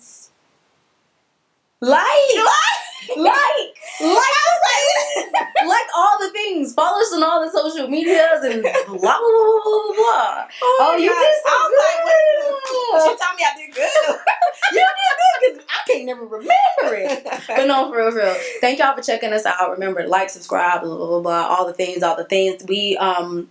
[1.81, 2.01] Like,
[2.35, 2.74] like,
[3.17, 3.69] like,
[4.01, 6.73] like, like all the things.
[6.73, 10.47] Follow us on all the social medias and blah blah blah blah blah blah.
[10.61, 11.19] Oh, you God.
[11.19, 12.25] did so I was like, what
[12.65, 13.01] good.
[13.01, 14.15] She told me I did good.
[14.73, 16.51] you did good because I can't never remember
[16.83, 17.23] it.
[17.47, 18.35] but no, for real, for real.
[18.61, 19.71] Thank y'all for checking us out.
[19.71, 22.63] Remember, to like, subscribe, blah, blah, blah, blah, all the things, all the things.
[22.67, 23.49] We um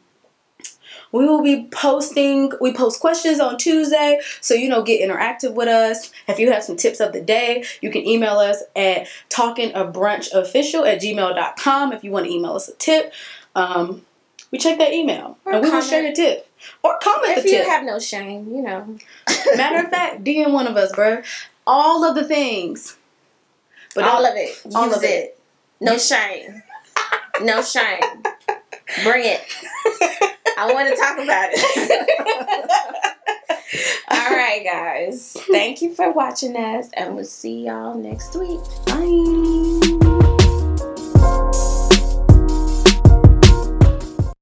[1.14, 5.68] we will be posting we post questions on Tuesday, so you know get interactive with
[5.68, 6.10] us.
[6.26, 11.00] If you have some tips of the day, you can email us at talkingabrunchofficial at
[11.00, 13.12] gmail.com if you want to email us a tip.
[13.54, 14.02] Um
[14.50, 16.48] we check that email Or and we will share your tip.
[16.82, 17.66] Or comment If you tip.
[17.66, 18.96] have no shame, you know.
[19.56, 21.22] Matter of fact, DM one of us, bro.
[21.64, 22.96] All of the things.
[23.94, 24.64] But all of it.
[24.64, 25.06] Use all of it.
[25.06, 25.40] it.
[25.80, 26.62] No shame.
[27.40, 28.00] no shame.
[29.04, 30.30] Bring it.
[30.56, 32.10] I want to talk about it.
[34.10, 35.36] all right, guys.
[35.50, 38.60] Thank you for watching us, and we'll see y'all next week.
[38.86, 39.73] Bye.